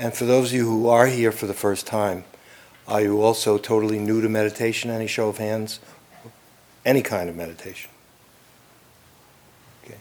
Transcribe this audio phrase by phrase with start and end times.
[0.00, 2.24] And for those of you who are here for the first time,
[2.88, 4.90] are you also totally new to meditation?
[4.90, 5.78] Any show of hands?
[6.86, 7.90] Any kind of meditation?
[9.84, 9.98] Okay.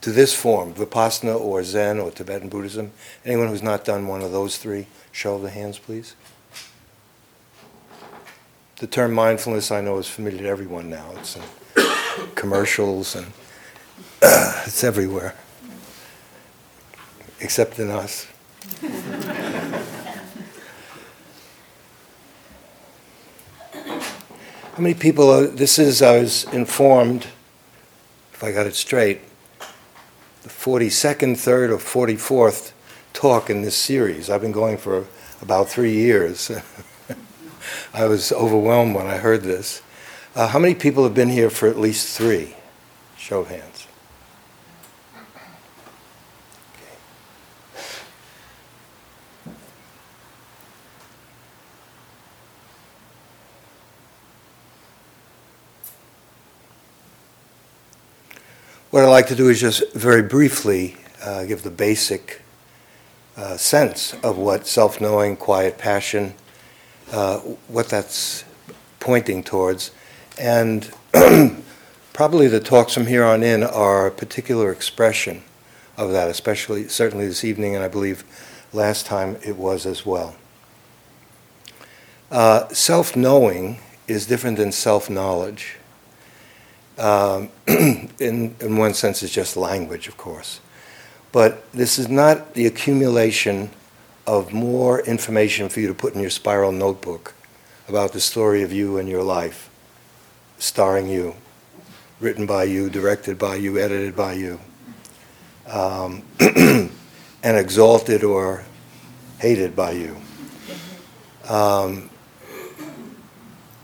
[0.00, 2.90] To this form, Vipassana or Zen or Tibetan Buddhism?
[3.22, 6.16] Anyone who's not done one of those three, show of the hands, please.
[8.78, 11.12] The term mindfulness, I know, is familiar to everyone now.
[11.18, 11.42] It's in
[12.34, 13.26] commercials and
[14.22, 15.34] it's everywhere,
[17.40, 18.26] except in us.
[24.72, 27.26] How many people, are, this is, I was informed,
[28.32, 29.20] if I got it straight,
[30.44, 32.72] the 42nd, 3rd, or 44th
[33.12, 34.30] talk in this series.
[34.30, 35.06] I've been going for
[35.40, 36.50] about three years.
[37.94, 39.82] I was overwhelmed when I heard this.
[40.36, 42.54] Uh, how many people have been here for at least three?
[43.16, 43.88] Show of hands.
[58.92, 62.42] What I'd like to do is just very briefly uh, give the basic
[63.38, 66.34] uh, sense of what self knowing, quiet passion,
[67.10, 68.44] uh, what that's
[69.00, 69.92] pointing towards.
[70.38, 70.92] And
[72.12, 75.42] probably the talks from here on in are a particular expression
[75.96, 78.24] of that, especially, certainly this evening, and I believe
[78.74, 80.36] last time it was as well.
[82.30, 85.78] Uh, self knowing is different than self knowledge
[86.98, 90.60] um, in, in one sense, it's just language, of course.
[91.30, 93.70] But this is not the accumulation
[94.26, 97.34] of more information for you to put in your spiral notebook
[97.88, 99.70] about the story of you and your life,
[100.58, 101.34] starring you,
[102.20, 104.60] written by you, directed by you, edited by you,
[105.66, 106.90] um, and
[107.42, 108.64] exalted or
[109.38, 110.16] hated by you.
[111.48, 112.10] Um,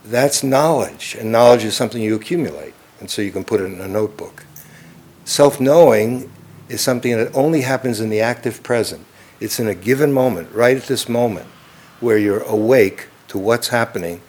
[0.05, 3.81] that's knowledge, and knowledge is something you accumulate and so you can put it in
[3.81, 4.45] a notebook.
[5.25, 6.31] Self knowing
[6.69, 9.05] is something that only happens in the active present.
[9.41, 11.47] It's in a given moment, right at this moment,
[12.01, 14.20] where you're awake to what's happening.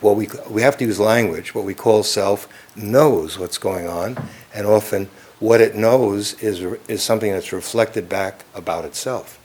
[0.00, 1.54] What we, we have to use language.
[1.54, 4.16] What we call self knows what's going on,
[4.54, 9.38] and often what it knows is, is something that's reflected back about itself.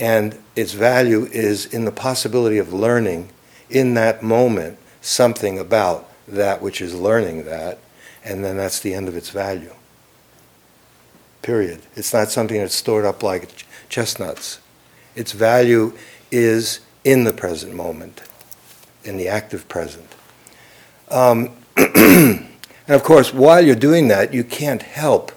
[0.00, 3.30] And its value is in the possibility of learning
[3.70, 7.78] in that moment something about that which is learning that,
[8.24, 9.74] and then that's the end of its value.
[11.42, 11.82] Period.
[11.96, 14.60] It's not something that's stored up like chestnuts.
[15.14, 15.92] Its value
[16.30, 18.22] is in the present moment,
[19.04, 20.14] in the active present.
[21.10, 22.48] Um, and
[22.88, 25.32] of course, while you're doing that, you can't help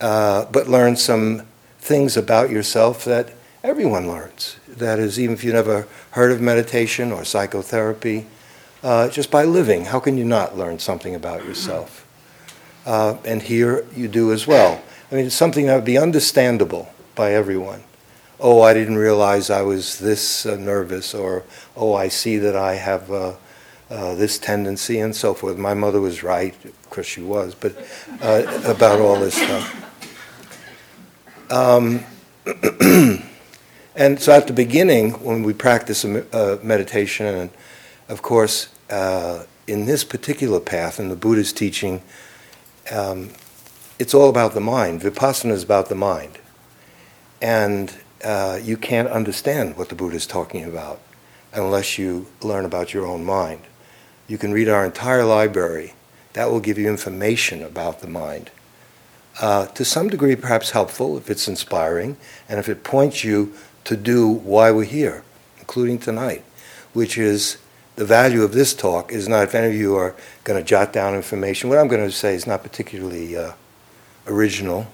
[0.00, 1.46] uh, but learn some
[1.78, 3.32] things about yourself that
[3.62, 4.56] everyone learns.
[4.68, 8.26] That is, even if you've never heard of meditation or psychotherapy,
[8.82, 9.86] uh, just by living.
[9.86, 12.06] How can you not learn something about yourself?
[12.86, 14.82] Uh, and here you do as well.
[15.10, 17.82] I mean, it's something that would be understandable by everyone.
[18.38, 21.44] Oh, I didn't realize I was this uh, nervous, or
[21.76, 23.34] oh, I see that I have uh,
[23.90, 25.58] uh, this tendency, and so forth.
[25.58, 27.76] My mother was right, of course she was, but
[28.22, 29.76] uh, about all this stuff.
[31.50, 32.04] Um,
[33.96, 37.50] and so at the beginning, when we practice a, meditation and
[38.10, 42.02] of course, uh, in this particular path, in the Buddha's teaching,
[42.90, 43.30] um,
[44.00, 45.00] it's all about the mind.
[45.00, 46.38] Vipassana is about the mind.
[47.40, 47.94] And
[48.24, 51.00] uh, you can't understand what the Buddha is talking about
[51.52, 53.60] unless you learn about your own mind.
[54.26, 55.94] You can read our entire library.
[56.32, 58.50] That will give you information about the mind.
[59.40, 62.16] Uh, to some degree, perhaps helpful if it's inspiring
[62.48, 63.54] and if it points you
[63.84, 65.22] to do why we're here,
[65.58, 66.44] including tonight,
[66.92, 67.56] which is
[68.00, 70.90] the value of this talk is not if any of you are going to jot
[70.90, 71.68] down information.
[71.68, 73.52] What I'm going to say is not particularly uh,
[74.26, 74.86] original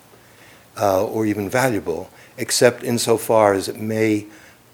[0.77, 4.27] uh, or even valuable, except insofar as it may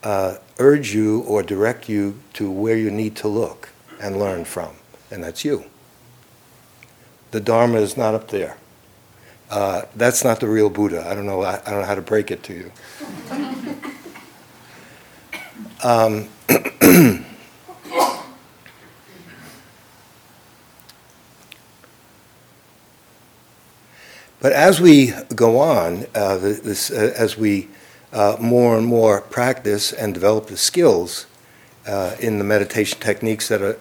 [0.02, 3.68] uh, urge you or direct you to where you need to look
[4.00, 4.76] and learn from,
[5.10, 5.64] and that's you.
[7.32, 8.56] The Dharma is not up there.
[9.50, 11.06] Uh, that's not the real Buddha.
[11.06, 11.42] I don't know.
[11.42, 12.72] I, I don't know how to break it to you.
[15.84, 16.28] Um,
[24.42, 27.68] But as we go on, uh, this, uh, as we
[28.12, 31.26] uh, more and more practice and develop the skills
[31.86, 33.78] uh, in the meditation techniques that are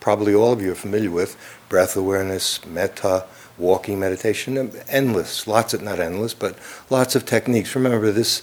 [0.00, 1.38] probably all of you are familiar with
[1.70, 3.24] breath awareness, metta,
[3.56, 6.58] walking meditation, endless, lots of, not endless, but
[6.90, 7.74] lots of techniques.
[7.74, 8.42] Remember, this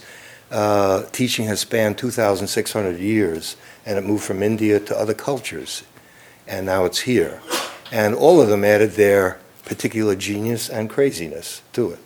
[0.50, 3.54] uh, teaching has spanned 2,600 years,
[3.86, 5.84] and it moved from India to other cultures,
[6.48, 7.40] and now it's here.
[7.92, 12.00] And all of them added their particular genius and craziness to it,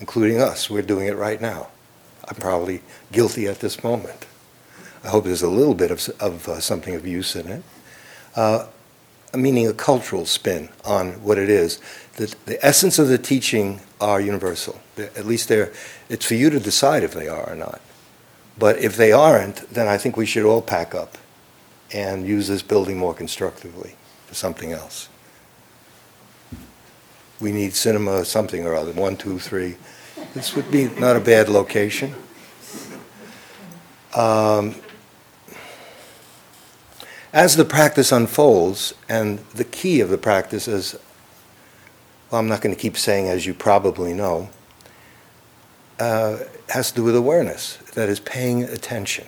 [0.00, 0.68] including us.
[0.68, 1.68] We're doing it right now.
[2.28, 2.82] I'm probably
[3.12, 4.26] guilty at this moment.
[5.02, 7.62] I hope there's a little bit of, of uh, something of use in it.
[8.36, 8.66] Uh,
[9.34, 11.80] meaning a cultural spin on what it is.
[12.16, 14.80] The, the essence of the teaching are universal.
[14.96, 15.72] They're, at least they're,
[16.08, 17.80] it's for you to decide if they are or not.
[18.58, 21.16] But if they aren't, then I think we should all pack up
[21.92, 23.94] and use this building more constructively
[24.26, 25.08] for something else.
[27.40, 29.76] We need cinema something or other, one, two, three.
[30.34, 32.14] This would be not a bad location.
[34.14, 34.74] Um,
[37.32, 40.98] as the practice unfolds, and the key of the practice is,
[42.30, 44.50] well, I'm not going to keep saying as you probably know,
[45.98, 46.38] uh,
[46.68, 49.26] has to do with awareness, that is paying attention.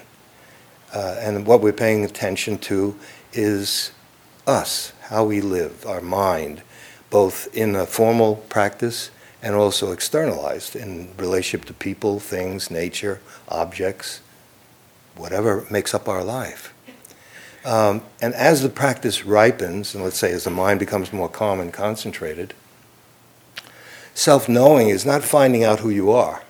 [0.93, 2.97] Uh, and what we're paying attention to
[3.33, 3.93] is
[4.47, 6.63] us, how we live, our mind,
[7.13, 9.11] both in a formal practice
[9.43, 14.23] and also externalized in relationship to people, things, nature, objects,
[15.15, 16.73] whatever makes up our life.
[17.67, 21.61] Um, and as the practice ripens, and let's say as the mind becomes more calm
[21.61, 22.55] and concentrated,
[24.15, 26.43] self knowing is not finding out who you are,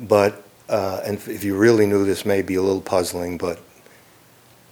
[0.00, 3.60] but, uh, and if you really knew this may be a little puzzling, but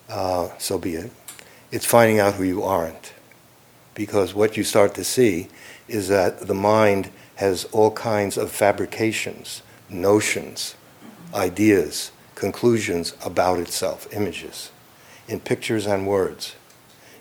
[0.09, 1.13] uh, so be it.
[1.71, 3.12] It's finding out who you aren't.
[3.95, 5.49] Because what you start to see
[5.89, 10.75] is that the mind has all kinds of fabrications, notions,
[11.35, 14.71] ideas, conclusions about itself, images
[15.29, 16.57] in pictures and words,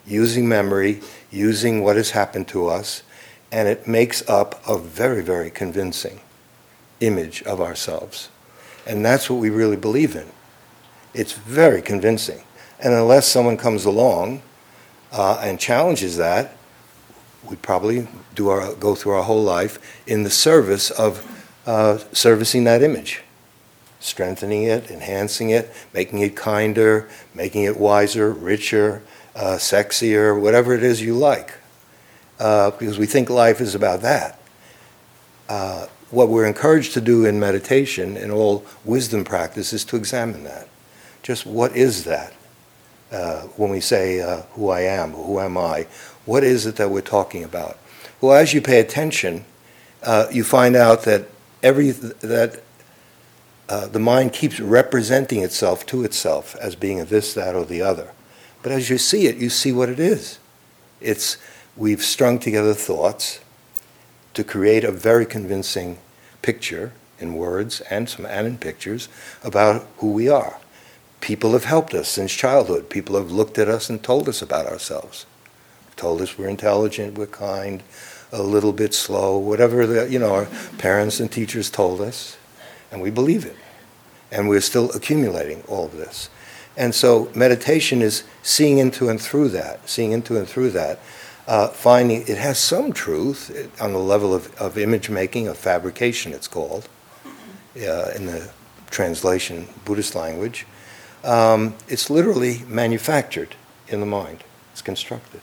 [0.05, 3.03] using memory, using what has happened to us,
[3.51, 6.19] and it makes up a very, very convincing
[6.99, 8.29] image of ourselves.
[8.85, 10.27] And that's what we really believe in.
[11.13, 12.43] It's very convincing.
[12.79, 14.41] And unless someone comes along
[15.11, 16.55] uh, and challenges that,
[17.51, 21.23] we probably do our, go through our whole life in the service of
[21.67, 23.21] uh, servicing that image
[24.01, 29.01] strengthening it, enhancing it, making it kinder, making it wiser, richer,
[29.35, 31.53] uh, sexier, whatever it is you like.
[32.39, 34.39] Uh, because we think life is about that.
[35.47, 40.43] Uh, what we're encouraged to do in meditation, and all wisdom practice, is to examine
[40.43, 40.67] that.
[41.21, 42.33] Just what is that?
[43.11, 45.85] Uh, when we say uh, who I am, who am I,
[46.25, 47.77] what is it that we're talking about?
[48.19, 49.45] Well, as you pay attention,
[50.03, 51.27] uh, you find out that
[51.63, 52.61] every that
[53.69, 57.81] uh, the mind keeps representing itself to itself as being a this, that, or the
[57.81, 58.11] other.
[58.61, 60.39] But as you see it, you see what it is.
[60.99, 61.37] It's
[61.75, 63.39] we've strung together thoughts
[64.33, 65.97] to create a very convincing
[66.41, 69.07] picture in words and some and in pictures
[69.43, 70.57] about who we are.
[71.21, 72.89] People have helped us since childhood.
[72.89, 75.25] People have looked at us and told us about ourselves.
[76.01, 77.83] Told us we're intelligent, we're kind,
[78.31, 82.37] a little bit slow, whatever the, you know our parents and teachers told us,
[82.91, 83.55] and we believe it
[84.31, 86.29] and we're still accumulating all of this.
[86.77, 90.99] And so meditation is seeing into and through that, seeing into and through that,
[91.47, 93.51] uh, finding it has some truth
[93.81, 96.87] on the level of, of image making, of fabrication, it's called,
[97.75, 98.49] uh, in the
[98.89, 100.65] translation, Buddhist language.
[101.23, 103.55] Um, it's literally manufactured
[103.89, 105.41] in the mind, it's constructed.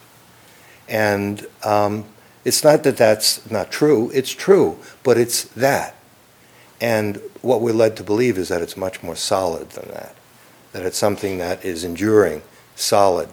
[0.89, 2.05] And um,
[2.45, 5.95] it's not that that's not true, it's true, but it's that.
[6.81, 10.15] And what we're led to believe is that it's much more solid than that,
[10.73, 12.43] that it's something that is enduring,
[12.75, 13.29] solid,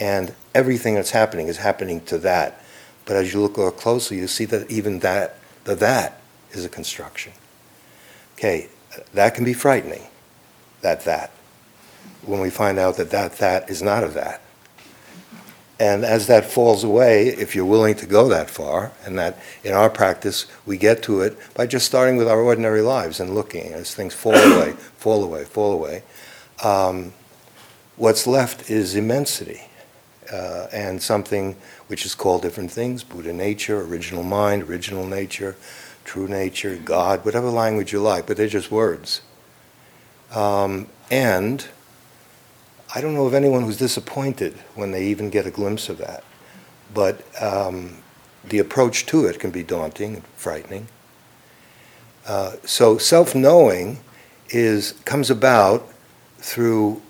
[0.00, 2.62] and everything that's happening is happening to that.
[3.04, 6.20] But as you look more closely, you see that even that, the that
[6.52, 7.32] is a construction.
[8.34, 8.68] Okay,
[9.14, 10.06] that can be frightening,
[10.80, 11.30] that that.
[12.22, 14.42] When we find out that that that is not a that.
[15.78, 19.74] And as that falls away, if you're willing to go that far, and that in
[19.74, 23.72] our practice we get to it by just starting with our ordinary lives and looking
[23.74, 26.02] as things fall away, fall away, fall away,
[26.64, 27.12] um,
[27.96, 29.60] what's left is immensity
[30.32, 31.56] uh, and something
[31.88, 35.56] which is called different things Buddha nature, original mind, original nature,
[36.04, 39.20] true nature, God, whatever language you like, but they're just words.
[40.34, 41.66] Um, and
[42.96, 46.24] I don't know of anyone who's disappointed when they even get a glimpse of that.
[46.94, 47.98] But um,
[48.42, 50.88] the approach to it can be daunting and frightening.
[52.26, 53.98] Uh, so self-knowing
[54.48, 55.86] is comes about
[56.38, 57.02] through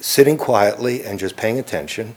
[0.00, 2.16] sitting quietly and just paying attention,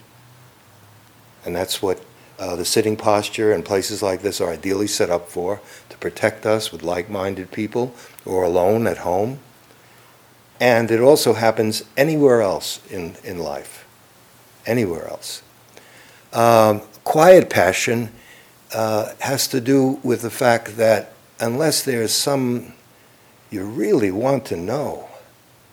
[1.44, 2.02] and that's what
[2.40, 5.60] uh, the sitting posture and places like this are ideally set up for
[5.90, 7.94] to protect us with like minded people
[8.26, 9.40] or alone at home.
[10.60, 13.86] And it also happens anywhere else in, in life.
[14.66, 15.42] Anywhere else.
[16.34, 18.12] Um, quiet passion
[18.74, 22.74] uh, has to do with the fact that unless there's some
[23.50, 25.08] you really want to know,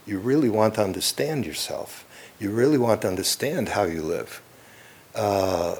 [0.07, 2.05] you really want to understand yourself,
[2.39, 4.43] you really want to understand how you live,
[5.15, 5.77] uh,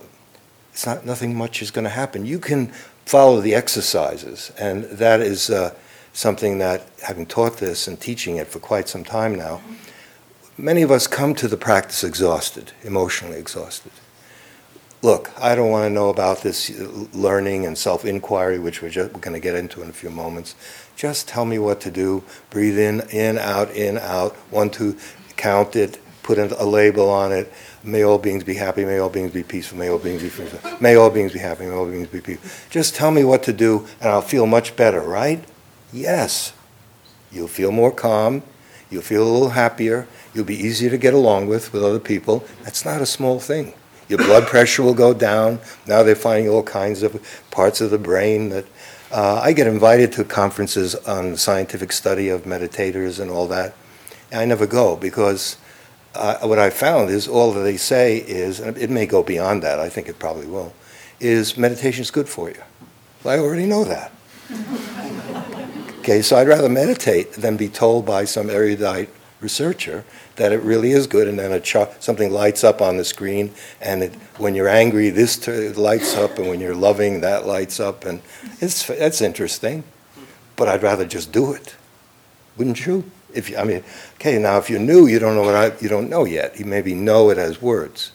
[0.73, 2.25] it's not nothing much is going to happen.
[2.25, 2.69] You can
[3.05, 5.75] follow the exercises, and that is uh,
[6.13, 9.61] something that, having taught this and teaching it for quite some time now,
[10.59, 13.93] many of us come to the practice exhausted, emotionally exhausted.
[15.03, 16.71] Look, I don't want to know about this
[17.13, 20.11] learning and self inquiry, which we're, just, we're going to get into in a few
[20.11, 20.55] moments.
[20.95, 22.23] Just tell me what to do.
[22.51, 24.37] Breathe in, in, out, in, out.
[24.53, 24.97] One, two,
[25.37, 27.53] count it, put a label on it.
[27.83, 30.31] May all beings be happy, may all beings be peaceful, may all beings be
[30.81, 32.49] may all beings be happy, may all beings be peaceful.
[32.71, 35.43] Just tell me what to do and I'll feel much better, right?
[35.93, 36.53] Yes.
[37.31, 38.43] You'll feel more calm,
[38.91, 42.45] you'll feel a little happier, you'll be easier to get along with with other people.
[42.63, 43.75] That's not a small thing.
[44.09, 45.61] Your blood pressure will go down.
[45.87, 48.67] Now they're finding all kinds of parts of the brain that.
[49.11, 53.75] Uh, I get invited to conferences on scientific study of meditators and all that.
[54.31, 55.59] And I never go because
[56.15, 59.63] uh, what I found is all that they say is, and it may go beyond
[59.65, 60.73] that, I think it probably will,
[61.21, 62.63] is meditation is good for you.
[63.23, 64.13] Well, I already know that.
[66.03, 69.09] Okay, so I'd rather meditate than be told by some erudite
[69.41, 70.05] researcher
[70.35, 71.63] that it really is good, and then
[72.01, 76.39] something lights up on the screen, and it, when you're angry, this t- lights up,
[76.39, 78.21] and when you're loving, that lights up, and
[78.61, 79.85] it's that's interesting.
[80.57, 81.77] But I'd rather just do it,
[82.57, 83.09] wouldn't you?
[83.33, 85.89] If you, I mean, okay, now if you're new, you don't know what I, you
[85.89, 86.59] don't know yet.
[86.59, 88.11] You maybe know it as words.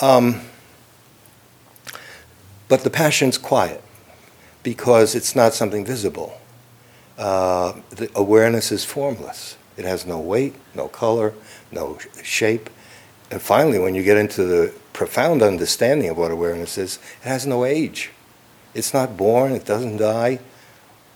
[0.00, 0.40] Um,
[2.66, 3.82] but the passion's quiet
[4.64, 6.37] because it's not something visible.
[7.18, 9.56] Uh, the awareness is formless.
[9.76, 11.34] It has no weight, no color,
[11.72, 12.70] no shape.
[13.30, 17.46] And finally, when you get into the profound understanding of what awareness is, it has
[17.46, 18.10] no age.
[18.72, 20.38] It's not born, it doesn't die.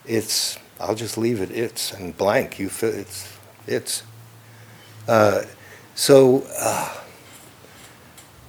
[0.04, 2.58] It's I'll just leave it it's and blank.
[2.58, 4.02] You fill it's it's.
[5.06, 5.42] Uh,
[5.94, 6.96] so, uh,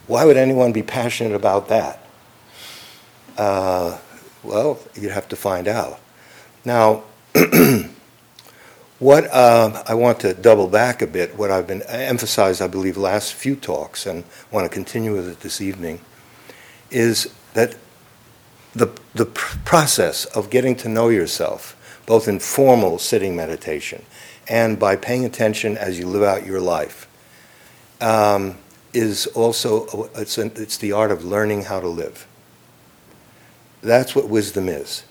[0.08, 2.08] why would anyone be passionate about that?
[3.38, 4.00] Uh,
[4.44, 6.00] well, you'd have to find out.
[6.64, 7.04] Now,
[9.00, 12.98] what uh, I want to double back a bit, what I've been emphasized, I believe,
[12.98, 16.00] last few talks, and want to continue with it this evening,
[16.92, 17.76] is that
[18.74, 21.76] the, the pr- process of getting to know yourself
[22.06, 24.04] both in formal sitting meditation
[24.48, 27.08] and by paying attention as you live out your life,
[28.02, 28.58] um,
[28.94, 32.28] is also it's, an, it's the art of learning how to live.
[33.82, 35.04] That's what wisdom is.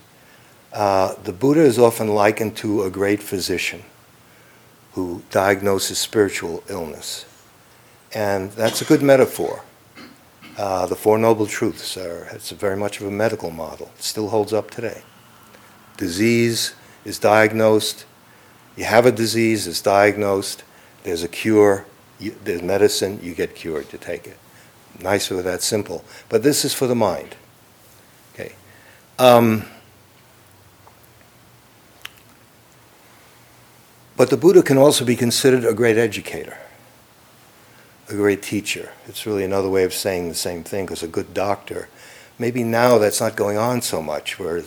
[0.73, 3.83] Uh, the Buddha is often likened to a great physician
[4.93, 7.27] who diagnoses spiritual illness.
[8.15, 9.65] And that's a good metaphor.
[10.57, 13.91] Uh, the Four Noble Truths are it's very much of a medical model.
[13.97, 15.03] It still holds up today.
[15.97, 16.75] Disease,
[17.05, 18.05] is diagnosed,
[18.77, 20.65] you have a disease, it's diagnosed,
[21.03, 21.85] there's a cure,
[22.19, 24.39] you, there's medicine, you get cured, You take it.
[25.01, 26.05] Nice with that simple.
[26.29, 27.35] But this is for the mind.
[28.35, 28.53] Okay.
[29.19, 29.65] Um,
[34.23, 36.57] but the Buddha can also be considered a great educator,
[38.09, 38.93] a great teacher.
[39.09, 41.89] It's really another way of saying the same thing because a good doctor,
[42.39, 44.63] maybe now that's not going on so much, where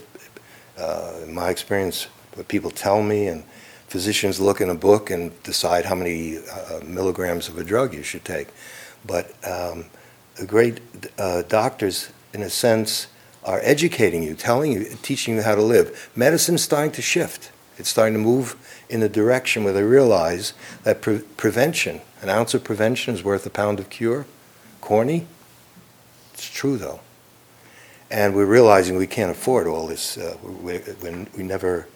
[0.78, 3.46] uh, in my experience, what people tell me, and
[3.88, 8.04] physicians look in a book and decide how many uh, milligrams of a drug you
[8.04, 8.50] should take.
[9.06, 9.86] But um,
[10.46, 10.82] great
[11.18, 13.08] uh, doctors, in a sense,
[13.46, 16.12] are educating you, telling you, teaching you how to live.
[16.14, 17.54] Medicine's starting to shift.
[17.78, 18.56] It's starting to move
[18.90, 23.46] in a direction where they realize that pre- prevention, an ounce of prevention is worth
[23.46, 24.26] a pound of cure.
[24.82, 25.28] Corny?
[26.34, 27.00] It's true, though.
[28.12, 30.18] And we're realizing we can't afford all this.
[30.18, 31.88] Uh, we, we, we never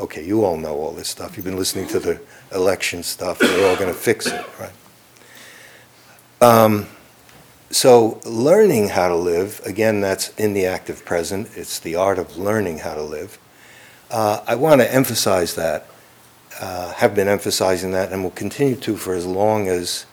[0.00, 1.36] okay, you all know all this stuff.
[1.36, 2.20] You've been listening to the
[2.52, 3.40] election stuff.
[3.40, 4.72] We're all going to fix it, right?
[6.40, 6.88] Um,
[7.70, 11.50] so, learning how to live, again, that's in the active present.
[11.54, 13.38] It's the art of learning how to live.
[14.10, 15.86] Uh, I want to emphasize that,
[16.60, 20.06] uh, have been emphasizing that, and will continue to for as long as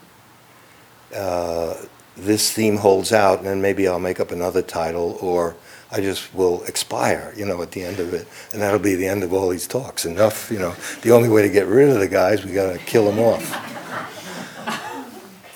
[1.14, 1.74] uh,
[2.16, 5.56] this theme holds out, and then maybe I'll make up another title or
[5.92, 9.08] I just will expire, you know, at the end of it, and that'll be the
[9.08, 10.04] end of all these talks.
[10.04, 10.74] Enough, you know.
[11.02, 13.66] The only way to get rid of the guys, we got to kill them off.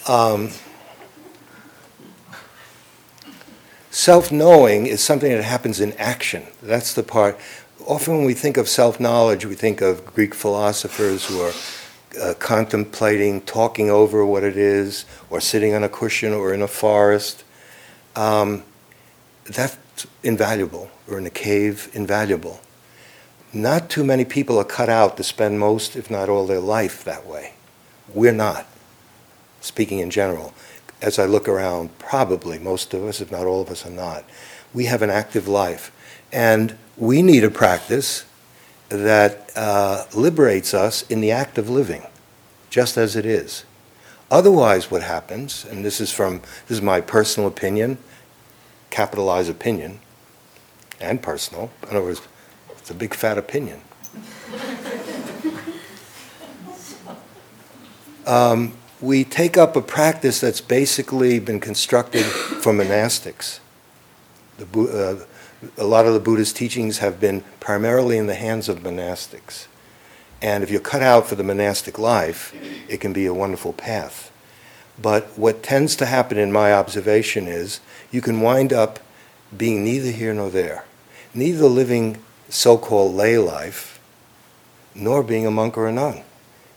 [0.08, 0.50] Um,
[3.94, 6.48] Self knowing is something that happens in action.
[6.60, 7.38] That's the part.
[7.86, 11.52] Often, when we think of self knowledge, we think of Greek philosophers who are
[12.20, 16.68] uh, contemplating, talking over what it is, or sitting on a cushion or in a
[16.68, 17.44] forest.
[18.16, 18.62] Um,
[19.44, 19.76] that's
[20.22, 22.60] invaluable, or in a cave, invaluable.
[23.52, 27.04] Not too many people are cut out to spend most, if not all, their life
[27.04, 27.52] that way.
[28.12, 28.66] We're not,
[29.60, 30.54] speaking in general
[31.04, 34.24] as I look around, probably most of us, if not all of us, are not.
[34.72, 35.92] We have an active life.
[36.34, 38.24] And we need a practice
[38.88, 42.02] that uh, liberates us in the act of living,
[42.70, 43.64] just as it is.
[44.32, 47.98] Otherwise, what happens, and this is from this is my personal opinion,
[48.90, 50.00] capitalized opinion,
[51.00, 51.70] and personal.
[51.84, 52.20] In other words,
[52.78, 53.80] it's a big fat opinion.
[58.26, 63.60] um, we take up a practice that's basically been constructed for monastics.
[64.58, 65.24] The, uh,
[65.76, 69.66] a lot of the Buddhist teachings have been primarily in the hands of monastics.
[70.42, 72.54] And if you're cut out for the monastic life,
[72.88, 74.30] it can be a wonderful path.
[75.00, 77.80] But what tends to happen in my observation is
[78.11, 79.00] you can wind up
[79.56, 80.84] being neither here nor there,
[81.32, 82.18] neither living
[82.49, 83.99] so called lay life,
[84.94, 86.23] nor being a monk or a nun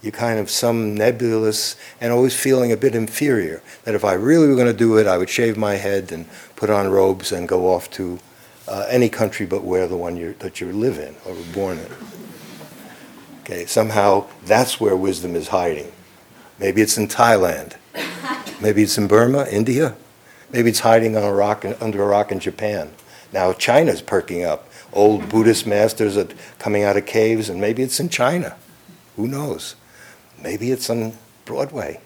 [0.01, 3.61] You're kind of some nebulous and always feeling a bit inferior.
[3.83, 6.25] That if I really were going to do it, I would shave my head and
[6.55, 8.19] put on robes and go off to
[8.67, 11.77] uh, any country but where the one you that you live in or were born
[11.79, 11.91] in.
[13.41, 15.91] Okay, somehow that's where wisdom is hiding.
[16.59, 17.75] Maybe it's in Thailand.
[18.61, 19.95] Maybe it's in Burma, India.
[20.51, 22.91] Maybe it's hiding on a rock under a rock in Japan.
[23.31, 24.69] Now China's perking up.
[24.93, 26.27] Old Buddhist masters are
[26.59, 28.55] coming out of caves, and maybe it's in China.
[29.15, 29.75] Who knows?
[30.41, 31.13] Maybe it's on
[31.45, 31.99] Broadway.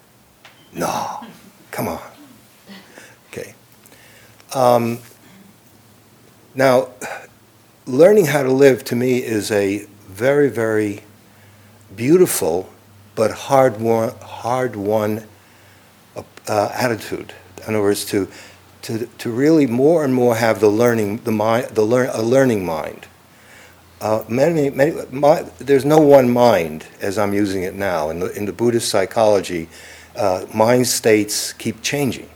[0.74, 1.25] No,
[1.72, 2.01] come on.
[3.27, 3.53] Okay.
[4.53, 5.00] Um,
[6.53, 6.89] now,
[7.86, 11.01] learning how to live to me is a very, very
[11.96, 12.70] beautiful
[13.15, 15.26] but hard won, hard won
[16.47, 17.34] uh, attitude.
[17.67, 18.28] In other words, to,
[18.84, 22.65] to, to really more and more have the learning, the mind, the learn, a learning
[22.65, 23.08] mind.
[23.99, 28.10] Uh, many, many, my, there's no one mind as I'm using it now.
[28.10, 29.69] In the, in the Buddhist psychology,
[30.15, 32.30] uh, mind states keep changing.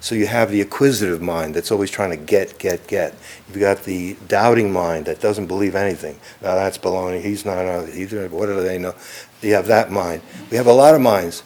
[0.00, 3.14] So you have the acquisitive mind that's always trying to get, get, get.
[3.48, 6.18] You've got the doubting mind that doesn't believe anything.
[6.42, 7.22] Now that's baloney.
[7.22, 7.58] He's not
[7.90, 8.28] either.
[8.28, 8.94] What do they know?
[9.42, 10.22] You have that mind.
[10.50, 11.42] We have a lot of minds.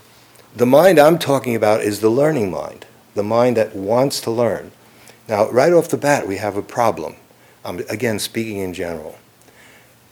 [0.54, 4.70] The mind I'm talking about is the learning mind, the mind that wants to learn.
[5.28, 7.16] Now, right off the bat, we have a problem.
[7.64, 9.18] I'm, again, speaking in general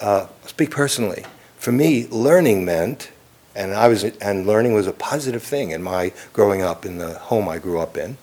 [0.03, 1.25] uh, speak personally.
[1.57, 3.11] For me, learning meant,
[3.55, 7.15] and I was, and learning was a positive thing in my growing up in the
[7.15, 8.19] home I grew up in.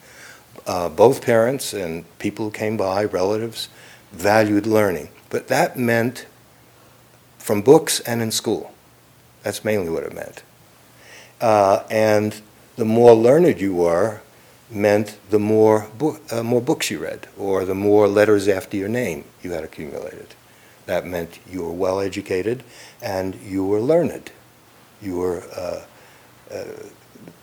[0.69, 3.69] Uh, both parents and people who came by, relatives,
[4.11, 6.27] valued learning, but that meant
[7.39, 8.71] from books and in school.
[9.41, 10.43] That's mainly what it meant.
[11.41, 12.39] Uh, and
[12.75, 14.21] the more learned you were,
[14.69, 18.89] meant the more, book, uh, more books you read, or the more letters after your
[18.89, 20.35] name you had accumulated.
[20.85, 22.63] That meant you were well educated
[23.01, 24.29] and you were learned.
[25.01, 25.43] You were.
[25.51, 25.81] Uh,
[26.53, 26.65] uh,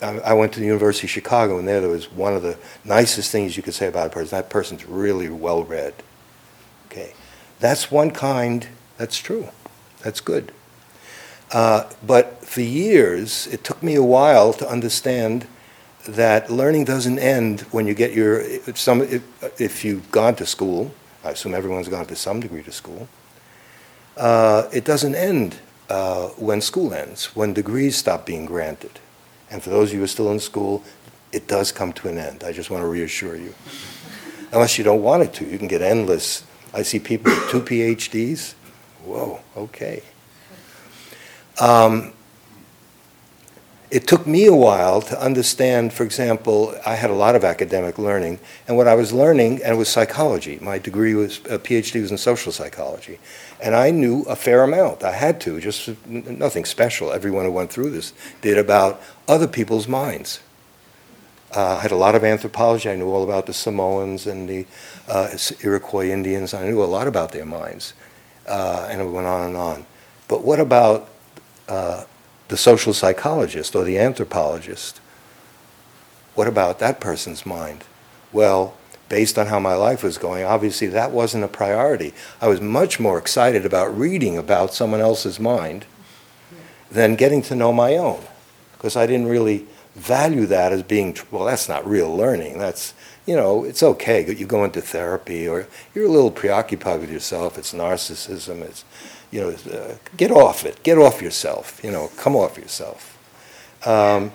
[0.03, 3.31] I, went to the University of Chicago, and there, there was one of the nicest
[3.33, 4.37] things you could say about a person.
[4.37, 5.95] That person's really well read.
[6.87, 7.15] Okay,
[7.61, 8.69] that's one kind.
[8.99, 9.49] That's true.
[10.03, 10.53] That's good.
[11.53, 15.47] Uh, but for years, it took me a while to understand
[16.07, 18.41] that learning doesn't end when you get your.
[18.41, 22.63] If, some, if, if you've gone to school, I assume everyone's gone to some degree
[22.63, 23.09] to school
[24.17, 25.59] uh, it doesn't end
[25.89, 28.99] uh, when school ends, when degrees stop being granted.
[29.51, 30.83] And for those of you who are still in school,
[31.33, 32.45] it does come to an end.
[32.45, 33.55] I just want to reassure you.
[34.53, 36.45] Unless you don't want it to, you can get endless.
[36.73, 38.55] I see people with two PhDs.
[39.05, 40.03] Whoa, okay.
[41.61, 42.13] Um,
[43.91, 47.99] it took me a while to understand, for example, I had a lot of academic
[47.99, 50.59] learning, and what I was learning, and it was psychology.
[50.61, 53.19] My degree was, a PhD was in social psychology.
[53.61, 55.03] And I knew a fair amount.
[55.03, 57.13] I had to, just nothing special.
[57.13, 60.41] Everyone who went through this did about other people's minds.
[61.55, 62.91] Uh, I had a lot of anthropology.
[62.91, 64.67] I knew all about the Samoans and the
[65.09, 66.53] uh, Iroquois Indians.
[66.53, 67.95] I knew a lot about their minds.
[68.47, 69.87] Uh, and it went on and on.
[70.29, 71.09] But what about
[71.69, 72.05] uh,
[72.49, 75.01] the social psychologist or the anthropologist?
[76.35, 77.85] What about that person's mind?
[78.33, 78.77] Well,
[79.09, 82.13] based on how my life was going, obviously that wasn't a priority.
[82.41, 85.87] I was much more excited about reading about someone else's mind
[86.91, 88.23] than getting to know my own,
[88.73, 92.59] because I didn't really value that as being, well, that's not real learning.
[92.59, 94.27] That's, you know, it's okay.
[94.35, 97.57] You go into therapy or you're a little preoccupied with yourself.
[97.59, 98.61] It's narcissism.
[98.61, 98.85] It's,
[99.31, 100.83] you know, uh, get off it.
[100.83, 101.81] Get off yourself.
[101.83, 103.19] You know, come off yourself.
[103.87, 104.33] Um,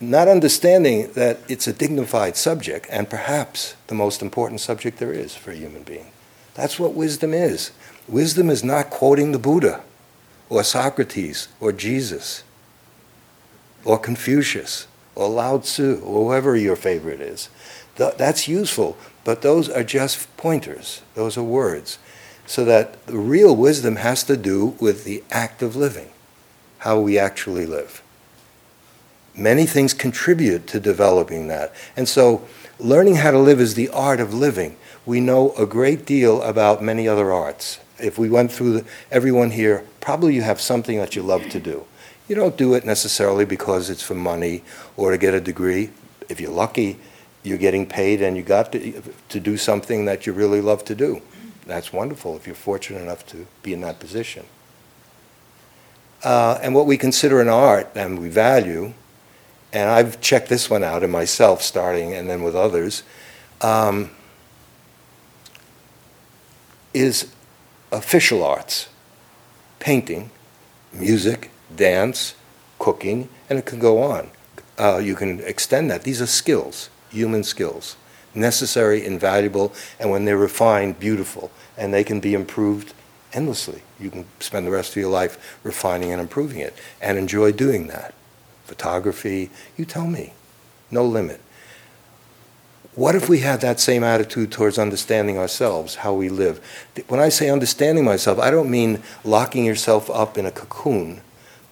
[0.00, 5.34] not understanding that it's a dignified subject and perhaps the most important subject there is
[5.34, 6.06] for a human being.
[6.54, 7.70] That's what wisdom is.
[8.08, 9.82] Wisdom is not quoting the Buddha
[10.48, 12.44] or Socrates or Jesus
[13.84, 17.48] or Confucius or Lao Tzu or whoever your favorite is.
[17.96, 21.98] That's useful, but those are just pointers, those are words.
[22.46, 26.10] So that the real wisdom has to do with the act of living,
[26.78, 28.02] how we actually live.
[29.36, 31.74] Many things contribute to developing that.
[31.96, 32.46] And so,
[32.78, 34.76] learning how to live is the art of living.
[35.04, 37.78] We know a great deal about many other arts.
[37.98, 41.60] If we went through the, everyone here, probably you have something that you love to
[41.60, 41.84] do.
[42.28, 44.62] You don't do it necessarily because it's for money
[44.96, 45.90] or to get a degree.
[46.28, 46.98] If you're lucky,
[47.42, 50.94] you're getting paid and you got to, to do something that you really love to
[50.94, 51.22] do.
[51.66, 54.46] That's wonderful if you're fortunate enough to be in that position.
[56.24, 58.94] Uh, and what we consider an art and we value
[59.76, 63.02] and I've checked this one out in myself, starting and then with others,
[63.60, 64.10] um,
[66.94, 67.30] is
[67.92, 68.88] official arts
[69.78, 70.30] painting,
[70.94, 72.34] music, dance,
[72.78, 74.30] cooking, and it can go on.
[74.78, 76.02] Uh, you can extend that.
[76.04, 77.96] These are skills, human skills,
[78.34, 82.94] necessary, invaluable, and when they're refined, beautiful, and they can be improved
[83.34, 83.82] endlessly.
[84.00, 87.88] You can spend the rest of your life refining and improving it and enjoy doing
[87.88, 88.14] that
[88.66, 90.32] photography, you tell me.
[90.90, 91.40] No limit.
[92.94, 96.60] What if we had that same attitude towards understanding ourselves, how we live?
[97.08, 101.20] When I say understanding myself, I don't mean locking yourself up in a cocoon,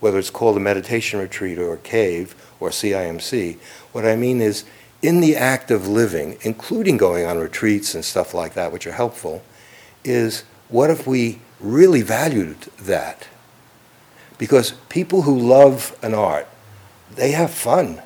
[0.01, 3.57] whether it's called a meditation retreat or a cave or CIMC.
[3.93, 4.65] What I mean is,
[5.01, 8.93] in the act of living, including going on retreats and stuff like that, which are
[8.93, 9.43] helpful,
[10.05, 13.29] is what if we really valued that?
[14.37, 16.49] Because people who love an art,
[17.17, 18.03] they have fun.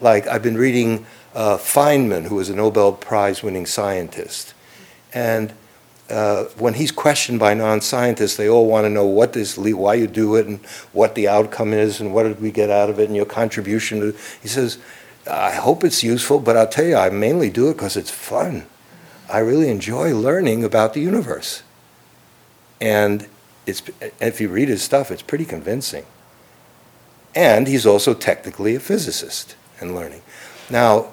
[0.00, 4.54] Like I've been reading uh, Feynman, who was a Nobel Prize winning scientist.
[5.12, 5.52] And
[6.10, 10.06] uh, when he's questioned by non-scientists, they all want to know what this, why you
[10.06, 13.06] do it, and what the outcome is, and what did we get out of it,
[13.06, 14.14] and your contribution.
[14.42, 14.78] He says,
[15.30, 18.66] "I hope it's useful, but I'll tell you, I mainly do it because it's fun.
[19.30, 21.62] I really enjoy learning about the universe,
[22.80, 23.26] and
[23.64, 23.82] it's
[24.20, 26.04] if you read his stuff, it's pretty convincing."
[27.34, 30.22] And he's also technically a physicist and learning.
[30.70, 31.08] Now,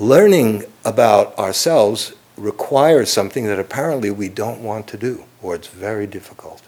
[0.00, 6.06] learning about ourselves requires something that apparently we don't want to do, or it's very
[6.06, 6.62] difficult.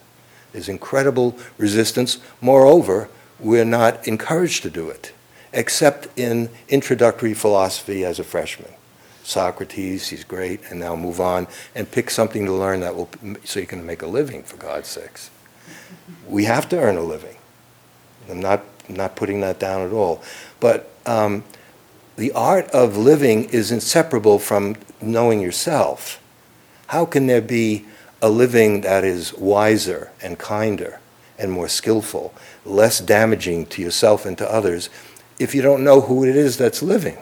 [0.52, 2.18] There's incredible resistance.
[2.40, 3.08] Moreover,
[3.40, 5.12] we're not encouraged to do it,
[5.52, 8.70] except in introductory philosophy as a freshman.
[9.24, 13.08] Socrates, he's great, and now move on and pick something to learn that will,
[13.44, 15.30] so you can make a living, for God's sakes.
[16.28, 17.36] We have to earn a living.
[18.30, 20.22] I'm not, not putting that down at all.
[20.60, 21.44] But um,
[22.16, 26.22] the art of living is inseparable from knowing yourself.
[26.88, 27.86] How can there be
[28.20, 31.00] a living that is wiser and kinder
[31.38, 32.32] and more skillful,
[32.64, 34.90] less damaging to yourself and to others,
[35.38, 37.16] if you don't know who it is that's living?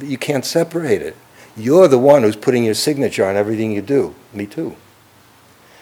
[0.00, 1.16] You can't separate it.
[1.56, 4.14] You're the one who's putting your signature on everything you do.
[4.32, 4.76] Me too.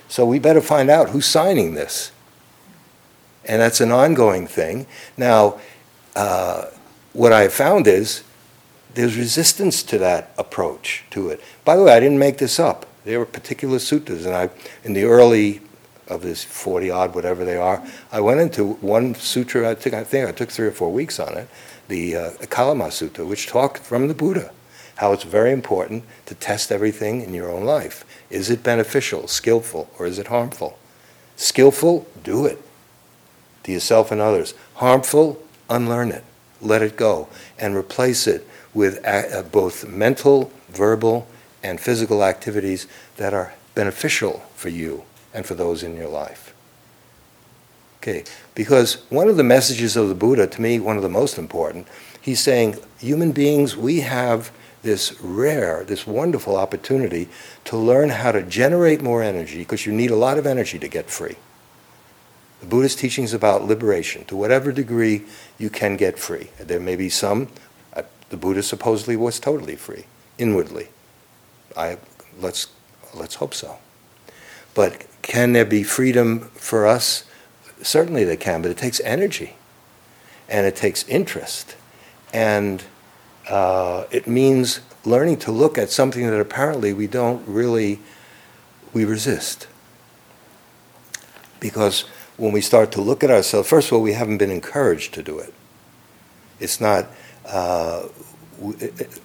[0.08, 2.12] So we better find out who's signing this
[3.46, 4.86] and that's an ongoing thing.
[5.16, 5.60] Now,
[6.14, 6.66] uh,
[7.12, 8.22] what I have found is
[8.94, 11.40] there's resistance to that approach to it.
[11.64, 12.86] By the way, I didn't make this up.
[13.04, 14.50] There were particular sutras, and I,
[14.84, 15.60] in the early
[16.08, 20.04] of this 40 odd, whatever they are, I went into one sutra, I think I,
[20.04, 21.48] think I took three or four weeks on it,
[21.88, 24.50] the uh, Kalama Sutta, which talked from the Buddha,
[24.96, 28.04] how it's very important to test everything in your own life.
[28.30, 30.78] Is it beneficial, skillful, or is it harmful?
[31.36, 32.65] Skillful, do it
[33.66, 34.54] to yourself and others.
[34.74, 36.24] Harmful, unlearn it,
[36.62, 41.26] let it go, and replace it with a, uh, both mental, verbal,
[41.62, 45.02] and physical activities that are beneficial for you
[45.34, 46.54] and for those in your life.
[47.98, 48.22] Okay,
[48.54, 51.88] because one of the messages of the Buddha, to me, one of the most important,
[52.20, 54.52] he's saying human beings, we have
[54.82, 57.28] this rare, this wonderful opportunity
[57.64, 60.86] to learn how to generate more energy because you need a lot of energy to
[60.86, 61.34] get free.
[62.60, 65.24] The Buddhist teachings about liberation, to whatever degree
[65.58, 66.50] you can get free.
[66.58, 67.48] There may be some,
[67.94, 70.06] uh, the Buddha supposedly was totally free,
[70.38, 70.88] inwardly.
[71.76, 71.98] I,
[72.40, 72.68] let's,
[73.14, 73.78] let's hope so.
[74.74, 77.24] But can there be freedom for us?
[77.82, 79.56] Certainly there can, but it takes energy
[80.48, 81.76] and it takes interest.
[82.32, 82.82] And
[83.48, 88.00] uh, it means learning to look at something that apparently we don't really,
[88.92, 89.66] we resist.
[91.60, 92.04] Because
[92.36, 95.22] when we start to look at ourselves, first of all, we haven't been encouraged to
[95.22, 95.52] do it.
[96.60, 97.06] It's not,
[97.46, 98.08] uh,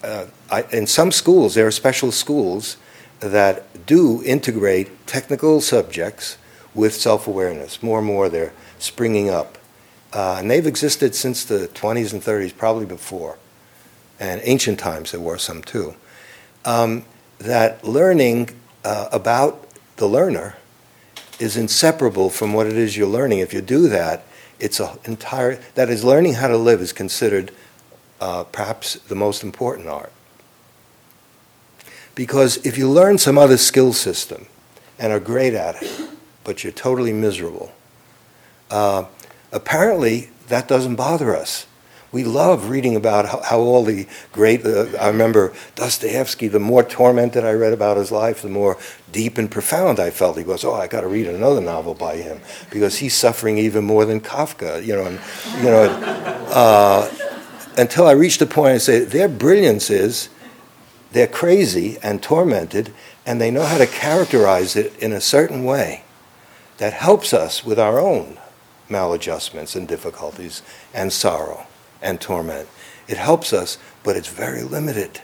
[0.04, 2.78] uh, I, in some schools, there are special schools
[3.20, 6.38] that do integrate technical subjects
[6.74, 7.84] with self awareness.
[7.84, 9.58] More and more, they're springing up.
[10.14, 13.38] Uh, and they've existed since the 20s and 30s, probably before.
[14.20, 15.96] And ancient times, there were some too.
[16.66, 17.06] Um,
[17.40, 18.50] that learning
[18.84, 20.58] uh, about the learner
[21.42, 23.40] is inseparable from what it is you're learning.
[23.40, 24.24] If you do that,
[24.60, 27.52] it's a entire that is learning how to live is considered
[28.20, 30.12] uh, perhaps the most important art.
[32.14, 34.46] Because if you learn some other skill system
[35.00, 36.10] and are great at it,
[36.44, 37.74] but you're totally miserable,
[38.70, 39.06] uh,
[39.52, 41.66] apparently that doesn't bother us.
[42.12, 46.84] We love reading about how, how all the great, uh, I remember Dostoevsky, the more
[46.84, 48.78] tormented I read about his life, the more
[49.14, 50.38] deep and profound I felt.
[50.38, 53.86] He goes, oh, I got to read another novel by him because he's suffering even
[53.86, 55.06] more than Kafka, you know.
[55.06, 55.20] And,
[55.58, 55.84] you know
[56.52, 57.10] uh,
[57.78, 60.28] until I reached the point I say, their brilliance is
[61.14, 62.94] they're crazy and tormented,
[63.26, 66.04] and they know how to characterize it in a certain way
[66.78, 68.38] that helps us with our own
[68.90, 70.62] maladjustments and difficulties
[70.94, 71.68] and sorrow
[72.02, 72.68] and torment.
[73.08, 75.22] It helps us, but it's very limited.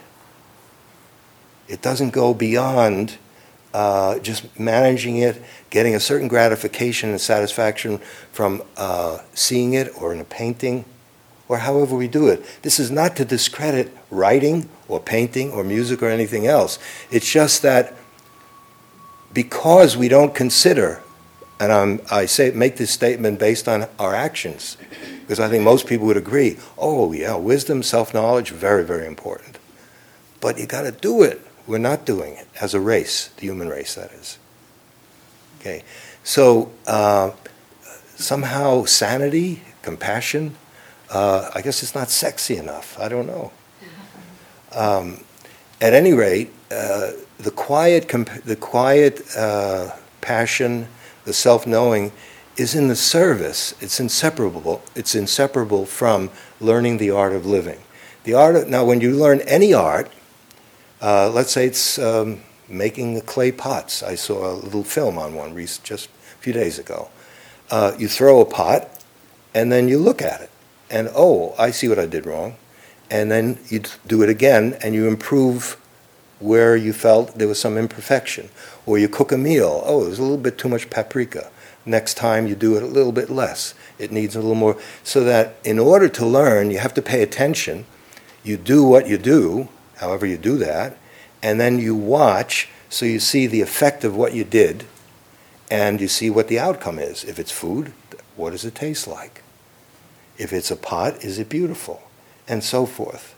[1.68, 3.18] It doesn't go beyond
[3.74, 7.98] uh, just managing it, getting a certain gratification and satisfaction
[8.32, 10.84] from uh, seeing it or in a painting
[11.48, 12.44] or however we do it.
[12.62, 16.78] This is not to discredit writing or painting or music or anything else.
[17.10, 17.94] It's just that
[19.32, 21.02] because we don't consider,
[21.60, 24.76] and I'm, i say make this statement based on our actions,
[25.20, 26.58] because I think most people would agree.
[26.76, 29.58] Oh yeah, wisdom, self-knowledge, very very important.
[30.40, 31.40] But you got to do it.
[31.66, 34.38] We're not doing it as a race, the human race, that is.
[35.60, 35.82] Okay,
[36.22, 37.32] so uh,
[38.16, 40.54] somehow sanity, compassion.
[41.10, 42.98] Uh, I guess it's not sexy enough.
[42.98, 43.50] I don't know.
[44.72, 45.24] Um,
[45.80, 50.88] at any rate, uh, the quiet, comp- the quiet uh, passion,
[51.28, 52.10] the self-knowing,
[52.56, 53.72] is in the service.
[53.80, 54.82] It's inseparable.
[54.96, 57.78] It's inseparable from learning the art of living.
[58.24, 60.10] The art of, now, when you learn any art,
[61.00, 64.02] uh, let's say it's um, making the clay pots.
[64.02, 67.10] I saw a little film on one just a few days ago.
[67.70, 68.88] Uh, you throw a pot,
[69.54, 70.50] and then you look at it,
[70.90, 72.56] and oh, I see what I did wrong
[73.10, 75.76] and then you do it again and you improve
[76.40, 78.48] where you felt there was some imperfection.
[78.86, 81.50] Or you cook a meal, oh, there's a little bit too much paprika.
[81.84, 83.74] Next time you do it a little bit less.
[83.98, 84.78] It needs a little more.
[85.02, 87.86] So that in order to learn, you have to pay attention.
[88.44, 90.96] You do what you do, however you do that,
[91.42, 94.84] and then you watch so you see the effect of what you did
[95.70, 97.24] and you see what the outcome is.
[97.24, 97.92] If it's food,
[98.36, 99.42] what does it taste like?
[100.38, 102.08] If it's a pot, is it beautiful?
[102.48, 103.34] and so forth.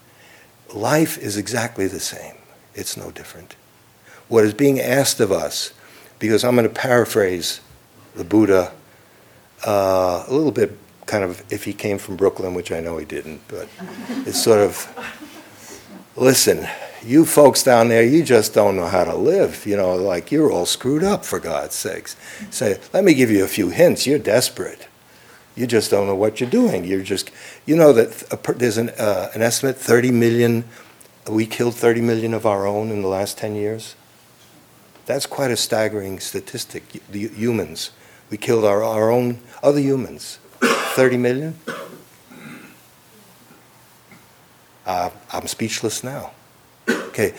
[0.72, 2.36] Life is exactly the same.
[2.74, 3.56] It's no different.
[4.28, 5.72] What is being asked of us,
[6.18, 7.60] because I'm going to paraphrase
[8.14, 8.72] the Buddha
[9.66, 13.04] uh, a little bit, kind of, if he came from Brooklyn, which I know he
[13.04, 13.68] didn't, but
[14.26, 14.88] it's sort of
[16.16, 16.68] listen,
[17.02, 19.66] you folks down there, you just don't know how to live.
[19.66, 22.16] You know, like you're all screwed up, for God's sakes.
[22.50, 24.06] Say, let me give you a few hints.
[24.06, 24.86] You're desperate.
[25.56, 26.84] You just don't know what you're doing.
[26.84, 27.30] You're just,
[27.66, 30.64] you know that there's an, uh, an estimate 30 million,
[31.30, 33.94] we killed 30 million of our own in the last 10 years.
[35.06, 36.84] That's quite a staggering statistic.
[37.10, 37.90] The humans,
[38.30, 40.38] we killed our, our own other humans.
[40.60, 41.58] 30 million?
[44.86, 46.32] Uh, I'm speechless now.
[46.88, 47.34] Okay,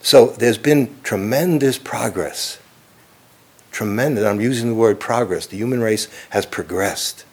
[0.00, 2.58] so there's been tremendous progress.
[3.70, 4.24] Tremendous.
[4.24, 5.46] I'm using the word progress.
[5.46, 7.24] The human race has progressed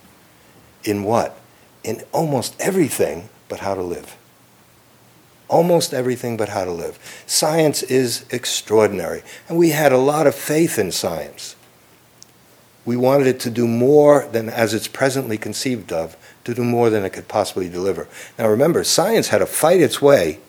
[0.84, 1.39] in what?
[1.84, 4.17] In almost everything but how to live.
[5.54, 6.98] Almost everything but how to live.
[7.28, 11.56] Science is extraordinary, and we had a lot of faith in science.
[12.86, 16.89] We wanted it to do more than as it's presently conceived of, to do more
[16.89, 18.08] than it could possibly deliver.
[18.39, 20.39] Now remember, science had to fight its way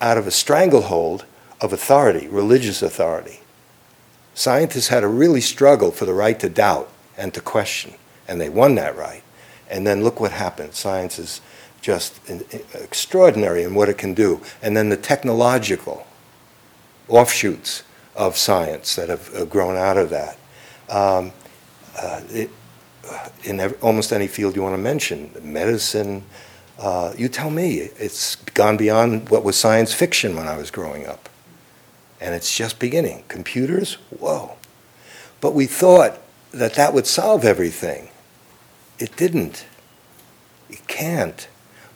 [0.00, 1.26] out of a stranglehold
[1.60, 3.40] of authority, religious authority.
[4.32, 7.92] Scientists had to really struggle for the right to doubt and to question,
[8.26, 9.22] and they won that right.
[9.68, 10.72] And then look what happened.
[10.72, 11.42] Science is
[11.88, 12.12] just
[12.74, 14.40] extraordinary in what it can do.
[14.62, 15.98] And then the technological
[17.08, 17.82] offshoots
[18.14, 20.36] of science that have grown out of that.
[20.90, 21.32] Um,
[21.96, 22.50] uh, it,
[23.44, 26.22] in every, almost any field you want to mention, medicine,
[26.78, 31.08] Uh, you tell me, it's gone beyond what was science fiction when I was growing
[31.08, 31.28] up.
[32.20, 33.24] And it's just beginning.
[33.26, 34.54] Computers, whoa.
[35.40, 36.12] But we thought
[36.52, 38.10] that that would solve everything.
[38.98, 39.66] It didn't.
[40.70, 41.48] It can't.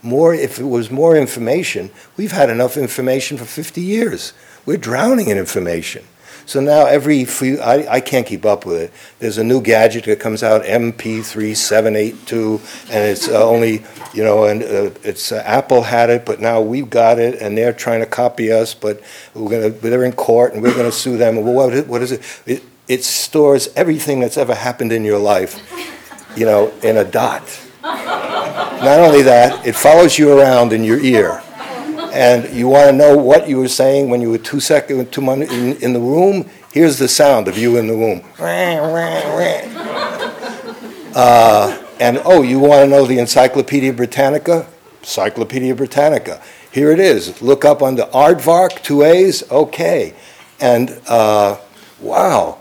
[0.02, 4.32] More, if it was more information, we've had enough information for 50 years.
[4.66, 6.04] We're drowning in information.
[6.44, 8.92] So now every few, I, I can't keep up with it.
[9.20, 14.60] There's a new gadget that comes out, MP3782, and it's uh, only, you know, and
[14.62, 18.06] uh, it's uh, Apple had it, but now we've got it, and they're trying to
[18.06, 19.00] copy us, but
[19.34, 21.36] we're gonna, they're in court, and we're gonna sue them.
[21.36, 22.22] Well, what is, what is it?
[22.46, 22.62] it?
[22.88, 25.60] It stores everything that's ever happened in your life,
[26.36, 27.44] you know, in a dot.
[28.82, 31.42] Not only that, it follows you around in your ear
[32.12, 35.22] and you want to know what you were saying when you were two seconds, two
[35.22, 38.22] months in, in the room, here's the sound of you in the room.
[41.14, 44.66] Uh, and oh, you want to know the Encyclopedia Britannica?
[45.00, 46.42] Encyclopedia Britannica.
[46.70, 47.40] Here it is.
[47.40, 50.14] Look up under aardvark, two A's, okay.
[50.60, 51.58] And uh,
[52.00, 52.58] wow,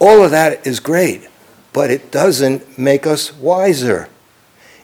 [0.00, 1.28] all of that is great,
[1.72, 4.08] but it doesn't make us wiser.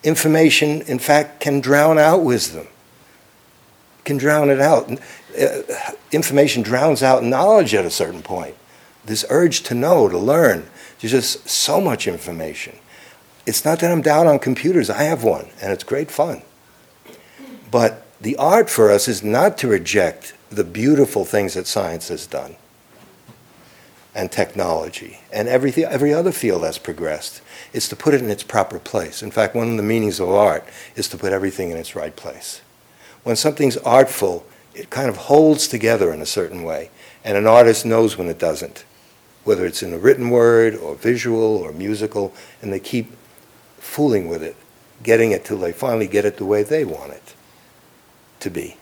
[0.03, 2.69] Information, in fact, can drown out wisdom
[4.09, 4.91] can drown it out.
[5.39, 5.63] Uh,
[6.11, 8.57] information drowns out knowledge at a certain point.
[9.05, 10.67] This urge to know, to learn.
[10.99, 12.77] There's just so much information.
[13.47, 14.91] It's not that I'm down on computers.
[14.91, 16.43] I have one, and it's great fun.
[17.71, 22.27] But the art for us is not to reject the beautiful things that science has
[22.27, 22.57] done
[24.15, 27.43] and technology and everything, every other field that's progressed.
[27.73, 29.23] It's to put it in its proper place.
[29.23, 32.15] In fact, one of the meanings of art is to put everything in its right
[32.15, 32.63] place
[33.29, 36.91] when something's artful, it kind of holds together in a certain way,
[37.25, 38.87] and an artist knows when it doesn't,
[39.45, 43.13] whether it's in a written word or visual or musical, and they keep
[43.77, 44.57] fooling with it,
[45.03, 47.35] getting it till they finally get it the way they want it
[48.41, 48.79] to be.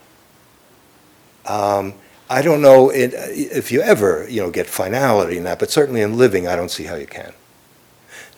[1.44, 1.94] Um,
[2.30, 6.16] I don't know if you ever, you know, get finality in that, but certainly in
[6.16, 7.32] living, I don't see how you can.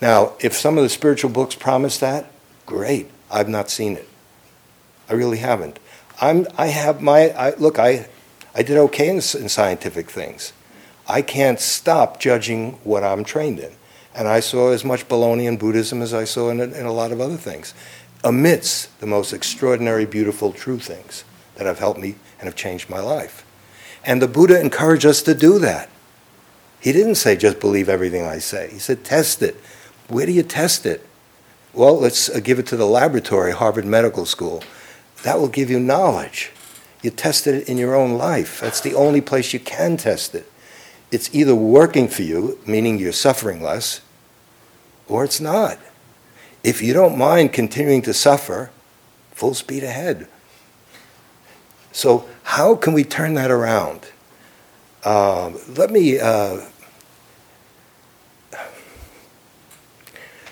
[0.00, 2.30] Now, if some of the spiritual books promise that,
[2.66, 3.10] great.
[3.30, 4.08] I've not seen it.
[5.08, 5.78] I really haven't.
[6.20, 8.08] I'm, I have my, I, look, I,
[8.54, 10.52] I did okay in, in scientific things.
[11.06, 13.72] I can't stop judging what I'm trained in.
[14.14, 17.12] And I saw as much baloney in Buddhism as I saw in, in a lot
[17.12, 17.72] of other things,
[18.24, 23.00] amidst the most extraordinary, beautiful, true things that have helped me and have changed my
[23.00, 23.44] life.
[24.04, 25.88] And the Buddha encouraged us to do that.
[26.80, 28.70] He didn't say just believe everything I say.
[28.70, 29.56] He said test it.
[30.08, 31.06] Where do you test it?
[31.74, 34.62] Well, let's uh, give it to the laboratory, Harvard Medical School.
[35.22, 36.50] That will give you knowledge.
[37.02, 38.60] You tested it in your own life.
[38.60, 40.50] That's the only place you can test it.
[41.10, 44.00] It's either working for you, meaning you're suffering less,
[45.06, 45.78] or it's not.
[46.64, 48.70] If you don't mind continuing to suffer,
[49.32, 50.26] full speed ahead.
[51.92, 54.08] So, how can we turn that around?
[55.04, 56.18] Uh, let me.
[56.18, 56.62] Uh,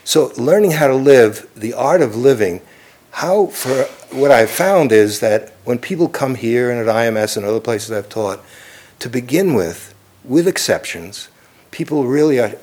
[0.06, 2.60] so, learning how to live, the art of living,
[3.10, 7.44] how for what I've found is that when people come here and at IMS and
[7.44, 8.40] other places I've taught,
[9.00, 11.26] to begin with, with exceptions,
[11.72, 12.54] people really are,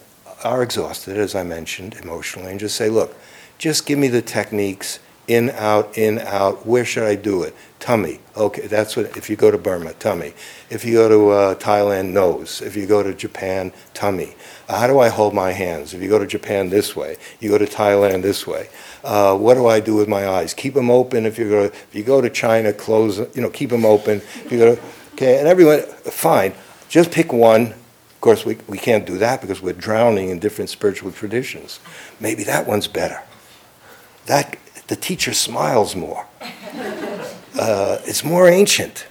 [0.46, 3.14] are exhausted, as I mentioned, emotionally, and just say, look,
[3.58, 6.66] just give me the techniques in, out, in, out.
[6.66, 7.54] Where should I do it?
[7.82, 8.20] Tummy.
[8.38, 10.32] Okay, that's what, if you go to Burma, tummy.
[10.70, 12.62] If you go to uh, Thailand, nose.
[12.62, 14.36] If you go to Japan, tummy.
[14.68, 15.94] Uh, how do I hold my hands?
[15.94, 18.70] If you go to Japan this way, you go to Thailand this way.
[19.04, 20.54] Uh, what do I do with my eyes?
[20.54, 21.26] Keep them open.
[21.26, 23.20] If you go, to, if you go to China, close.
[23.36, 24.18] You know, keep them open.
[24.18, 24.82] If you go to,
[25.14, 26.54] okay, and everyone, fine.
[26.88, 27.74] Just pick one.
[27.74, 31.82] Of course, we, we can't do that because we're drowning in different spiritual traditions.
[32.22, 33.22] Maybe that one's better.
[34.28, 36.26] That the teacher smiles more.
[37.56, 39.06] Uh, it's more ancient.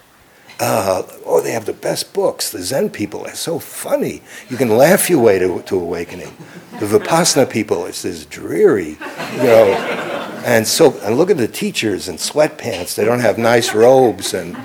[0.59, 2.51] Uh, oh, they have the best books.
[2.51, 4.21] The Zen people are so funny.
[4.49, 6.33] You can laugh your way to, to awakening.
[6.79, 8.97] The Vipassana people, it's this dreary,
[9.33, 9.99] you know.
[10.45, 12.95] And so, and look at the teachers in sweatpants.
[12.95, 14.55] They don't have nice robes and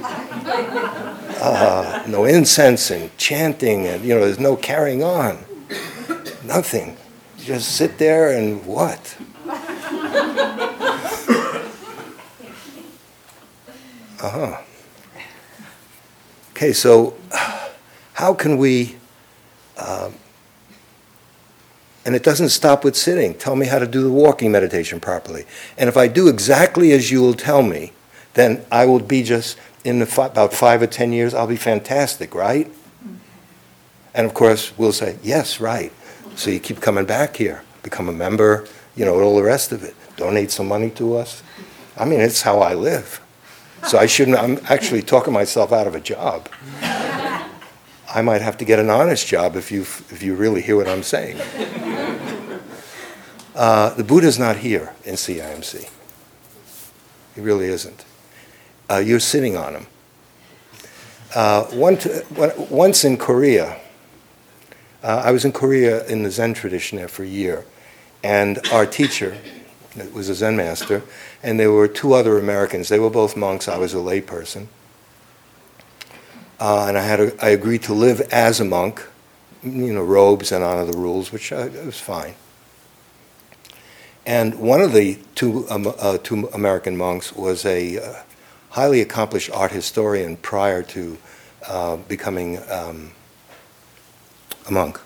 [1.40, 5.38] uh, no incense and chanting, and you know, there's no carrying on.
[6.44, 6.96] Nothing.
[7.38, 9.16] You just sit there and what?
[14.20, 14.62] Uh huh.
[16.58, 17.14] Okay, so
[18.14, 18.96] how can we,
[19.76, 20.12] um,
[22.04, 23.34] and it doesn't stop with sitting.
[23.34, 25.44] Tell me how to do the walking meditation properly.
[25.76, 27.92] And if I do exactly as you will tell me,
[28.34, 32.34] then I will be just, in fi- about five or ten years, I'll be fantastic,
[32.34, 32.68] right?
[34.12, 35.92] And of course, we'll say, yes, right.
[36.34, 39.84] So you keep coming back here, become a member, you know, all the rest of
[39.84, 39.94] it.
[40.16, 41.40] Donate some money to us.
[41.96, 43.20] I mean, it's how I live.
[43.86, 46.48] So I shouldn't, I'm actually talking myself out of a job.
[46.82, 50.88] I might have to get an honest job if you, if you really hear what
[50.88, 51.40] I'm saying.
[53.54, 55.90] Uh, the Buddha's not here in CIMC.
[57.34, 58.04] He really isn't.
[58.88, 59.86] Uh, you're sitting on him.
[61.34, 62.20] Uh, one t-
[62.70, 63.78] once in Korea,
[65.02, 67.64] uh, I was in Korea in the Zen tradition there for a year,
[68.22, 69.36] and our teacher
[70.12, 71.02] was a Zen master,
[71.42, 72.88] and there were two other Americans.
[72.88, 73.68] They were both monks.
[73.68, 74.66] I was a layperson.
[76.60, 79.06] Uh, and I had a, I agreed to live as a monk,
[79.62, 82.34] you know, robes and honor the rules, which uh, was fine.
[84.26, 88.22] And one of the two, um, uh, two American monks was a uh,
[88.70, 91.16] highly accomplished art historian prior to
[91.66, 93.12] uh, becoming um,
[94.66, 95.00] a monk.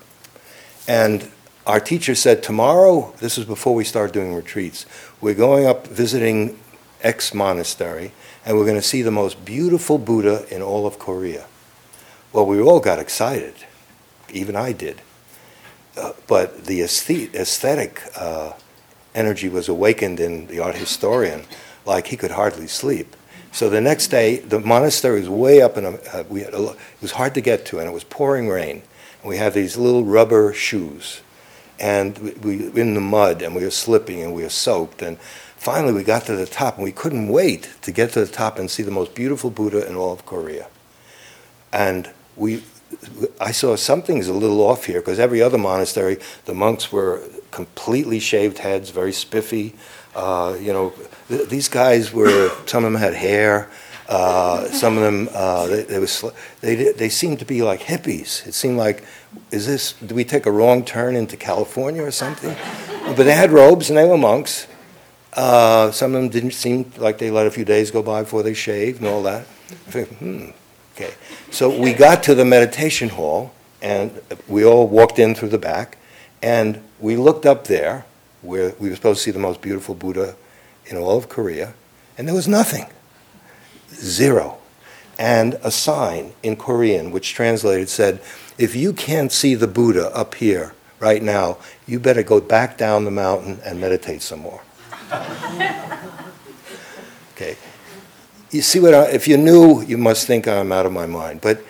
[0.89, 1.31] And
[1.67, 4.87] our teacher said, Tomorrow, this is before we start doing retreats,
[5.21, 6.59] we're going up visiting
[7.03, 8.13] X monastery,
[8.45, 11.47] and we're going to see the most beautiful Buddha in all of Korea.
[12.33, 13.55] Well, we all got excited.
[14.33, 15.03] Even I did.
[15.97, 18.53] Uh, but the aesthetic uh,
[19.15, 21.45] energy was awakened in the art historian
[21.85, 23.17] like he could hardly sleep.
[23.53, 26.71] So the next day, the monastery was way up in a, uh, we had a,
[26.71, 28.83] it was hard to get to, and it was pouring rain.
[29.21, 31.21] And we had these little rubber shoes,
[31.83, 35.03] and we, we in the mud, and we were slipping, and we were soaked.
[35.03, 35.19] And
[35.57, 38.59] finally, we got to the top, and we couldn't wait to get to the top
[38.59, 40.69] and see the most beautiful Buddha in all of Korea.
[41.73, 42.63] And we,
[43.41, 47.21] I saw something's a little off here because every other monastery, the monks were
[47.51, 49.75] completely shaved heads, very spiffy.
[50.15, 50.93] Uh, you know,
[51.29, 52.51] th- these guys were.
[52.67, 53.69] Some of them had hair.
[54.13, 56.23] Uh, some of them uh, they, they, was,
[56.61, 58.47] they they seemed to be like hippies.
[58.47, 59.05] It seemed like,
[59.51, 59.95] is this?
[59.95, 62.55] Do we take a wrong turn into California or something?
[63.17, 64.67] but they had robes and they were monks.
[65.33, 68.43] Uh, some of them didn't seem like they let a few days go by before
[68.43, 69.47] they shaved and all that.
[69.93, 70.51] Hmm,
[70.95, 71.15] okay.
[71.51, 75.97] So we got to the meditation hall and we all walked in through the back,
[76.43, 78.05] and we looked up there
[78.43, 80.37] where we were supposed to see the most beautiful Buddha
[80.85, 81.73] in all of Korea,
[82.19, 82.87] and there was nothing.
[84.03, 84.59] Zero.
[85.19, 88.21] And a sign in Korean, which translated said,
[88.59, 93.05] If you can't see the Buddha up here right now, you better go back down
[93.05, 94.63] the mountain and meditate some more.
[97.35, 97.57] okay.
[98.51, 101.41] You see what I, if you knew, you must think I'm out of my mind.
[101.41, 101.63] But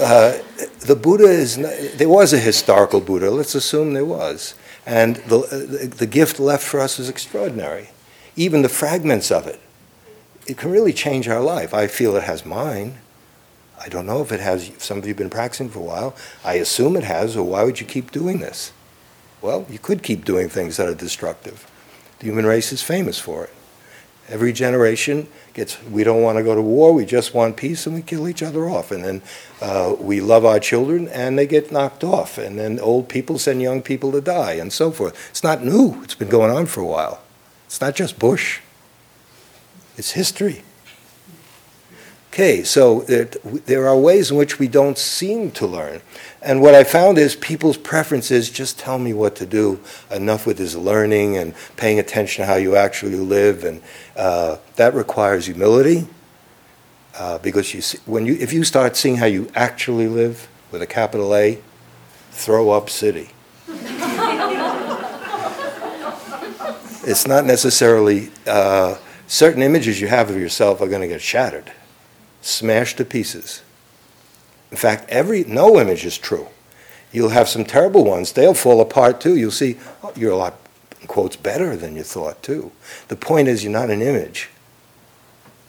[0.00, 0.38] uh,
[0.80, 4.54] the Buddha is, not, there was a historical Buddha, let's assume there was.
[4.86, 7.90] And the, the gift left for us is extraordinary.
[8.36, 9.60] Even the fragments of it,
[10.46, 11.72] it can really change our life.
[11.72, 12.98] I feel it has mine.
[13.80, 16.16] I don't know if it has, some of you have been practicing for a while.
[16.44, 18.72] I assume it has, or why would you keep doing this?
[19.42, 21.70] Well, you could keep doing things that are destructive.
[22.18, 23.50] The human race is famous for it.
[24.28, 27.94] Every generation gets, we don't want to go to war, we just want peace, and
[27.94, 28.90] we kill each other off.
[28.90, 29.22] And then
[29.60, 32.38] uh, we love our children, and they get knocked off.
[32.38, 35.28] And then old people send young people to die, and so forth.
[35.28, 37.20] It's not new, it's been going on for a while.
[37.66, 38.60] It's not just Bush,
[39.96, 40.62] it's history.
[42.34, 46.02] Okay, so there are ways in which we don't seem to learn.
[46.42, 49.78] And what I found is people's preferences just tell me what to do.
[50.10, 53.62] Enough with this learning and paying attention to how you actually live.
[53.62, 53.80] And
[54.16, 56.08] uh, that requires humility.
[57.16, 60.82] Uh, because you see, when you, if you start seeing how you actually live with
[60.82, 61.60] a capital A,
[62.32, 63.30] throw up city.
[67.06, 68.96] it's not necessarily uh,
[69.26, 71.72] certain images you have of yourself are going to get shattered
[72.44, 73.62] smashed to pieces.
[74.70, 76.48] In fact, every no image is true.
[77.12, 79.36] You'll have some terrible ones; they'll fall apart too.
[79.36, 80.54] You'll see oh, you're a lot,
[81.06, 82.72] quotes, better than you thought too.
[83.08, 84.50] The point is, you're not an image.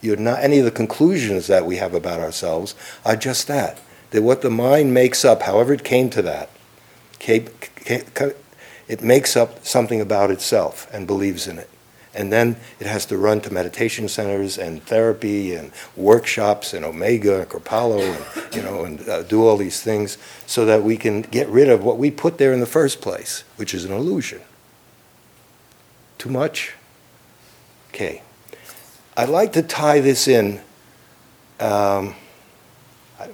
[0.02, 2.76] You're not any of the conclusions that we have about ourselves
[3.06, 3.80] are just that.
[4.12, 6.50] That what the mind makes up, however it came to that,
[8.88, 11.70] it makes up something about itself and believes in it
[12.16, 17.42] and then it has to run to meditation centers and therapy and workshops and Omega
[17.42, 21.22] and Kripalu and you know and uh, do all these things so that we can
[21.22, 24.42] get rid of what we put there in the first place, which is an illusion.
[26.18, 26.74] Too much?
[27.90, 28.22] Okay.
[29.18, 30.62] I'd like to tie this in.
[31.60, 32.16] Um,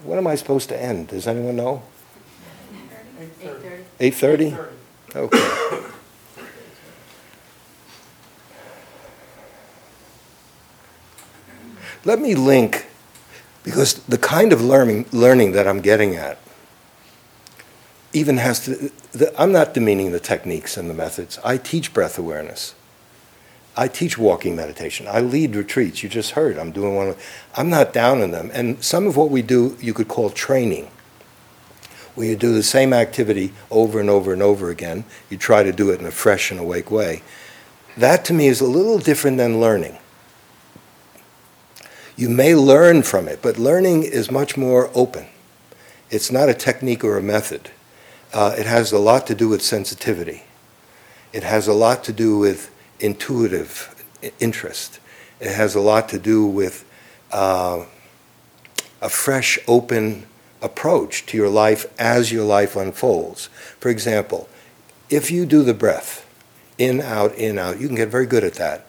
[0.03, 1.07] when am I supposed to end?
[1.07, 1.81] Does anyone know?
[3.39, 3.83] 8.30.
[3.99, 4.67] 8.30?
[5.15, 5.91] Okay.
[12.03, 12.87] Let me link,
[13.63, 16.39] because the kind of learning, learning that I'm getting at
[18.13, 21.39] even has to, the, I'm not demeaning the techniques and the methods.
[21.45, 22.75] I teach breath awareness.
[23.77, 25.07] I teach walking meditation.
[25.07, 26.03] I lead retreats.
[26.03, 26.57] You just heard.
[26.57, 27.15] I'm doing one.
[27.55, 28.51] I'm not down in them.
[28.53, 30.89] And some of what we do, you could call training,
[32.15, 35.05] where you do the same activity over and over and over again.
[35.29, 37.21] You try to do it in a fresh and awake way.
[37.95, 39.97] That to me is a little different than learning.
[42.15, 45.27] You may learn from it, but learning is much more open.
[46.09, 47.71] It's not a technique or a method.
[48.33, 50.43] Uh, it has a lot to do with sensitivity.
[51.33, 54.05] It has a lot to do with intuitive
[54.39, 54.99] interest.
[55.39, 56.85] It has a lot to do with
[57.31, 57.85] uh,
[59.01, 60.27] a fresh, open
[60.61, 63.47] approach to your life as your life unfolds.
[63.79, 64.47] For example,
[65.09, 66.27] if you do the breath,
[66.77, 68.85] in, out, in, out, you can get very good at that.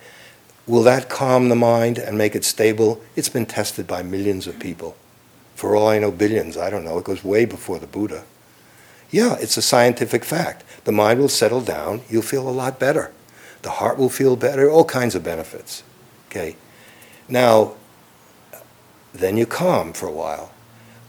[0.66, 3.00] Will that calm the mind and make it stable?
[3.16, 4.96] It's been tested by millions of people.
[5.54, 6.98] For all I know, billions, I don't know.
[6.98, 8.24] It goes way before the Buddha.
[9.10, 10.64] Yeah, it's a scientific fact.
[10.84, 13.12] The mind will settle down, you'll feel a lot better.
[13.62, 15.82] The heart will feel better, all kinds of benefits.
[16.28, 16.56] Okay?
[17.28, 17.74] Now,
[19.12, 20.50] then you calm for a while.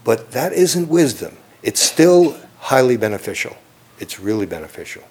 [0.04, 1.36] But that isn't wisdom.
[1.62, 3.56] It's still highly beneficial.
[3.98, 5.02] It's really beneficial.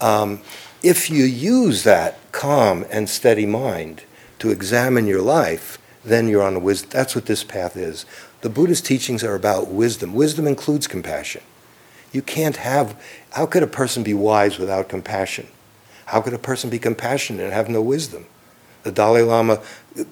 [0.00, 0.40] Um,
[0.84, 4.04] if you use that calm and steady mind
[4.38, 6.90] to examine your life, then you're on the wisdom.
[6.92, 8.04] That's what this path is.
[8.42, 10.12] The Buddha's teachings are about wisdom.
[10.12, 11.42] Wisdom includes compassion.
[12.12, 15.48] You can't have, how could a person be wise without compassion?
[16.06, 18.26] How could a person be compassionate and have no wisdom?
[18.82, 19.62] The Dalai Lama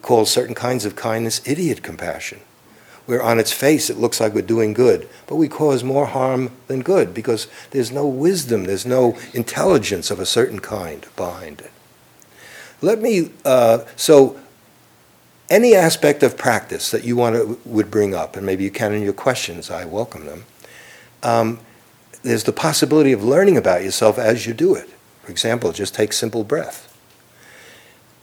[0.00, 2.40] calls certain kinds of kindness idiot compassion,
[3.06, 6.50] where on its face it looks like we're doing good, but we cause more harm
[6.68, 11.70] than good because there's no wisdom, there's no intelligence of a certain kind behind it.
[12.80, 14.40] Let me, uh, so
[15.50, 18.92] any aspect of practice that you want to would bring up, and maybe you can
[18.92, 20.44] in your questions, I welcome them.
[21.22, 21.60] Um,
[22.22, 24.88] there's the possibility of learning about yourself as you do it.
[25.22, 26.88] For example, just take simple breath.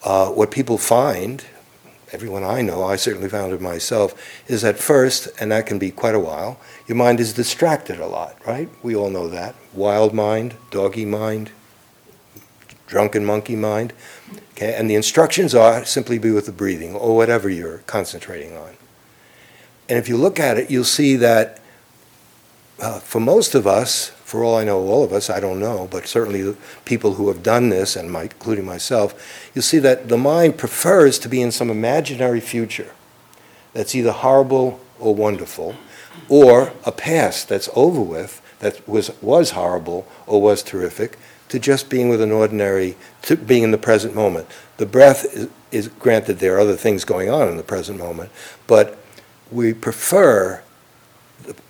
[0.04, 1.44] Uh, what people find,
[2.12, 4.14] everyone I know, I certainly found it myself,
[4.48, 8.08] is at first, and that can be quite a while, your mind is distracted a
[8.08, 8.70] lot, right?
[8.84, 9.56] We all know that.
[9.74, 11.52] Wild mind, doggy mind,
[12.88, 13.94] drunken monkey mind.
[14.52, 18.76] Okay, and the instructions are simply be with the breathing or whatever you're concentrating on.
[19.88, 21.62] And if you look at it, you'll see that
[22.80, 25.88] uh, for most of us, for all I know, all of us, I don't know,
[25.90, 26.56] but certainly
[26.86, 31.18] people who have done this, and my, including myself, you'll see that the mind prefers
[31.20, 32.92] to be in some imaginary future
[33.74, 35.74] that's either horrible or wonderful,
[36.28, 41.18] or a past that's over with that was, was horrible or was terrific,
[41.48, 44.48] to just being with an ordinary, to being in the present moment.
[44.78, 48.30] The breath is, is granted, there are other things going on in the present moment,
[48.68, 49.00] but
[49.52, 50.62] we prefer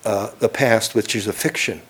[0.04, 1.80] uh, the past, which is a fiction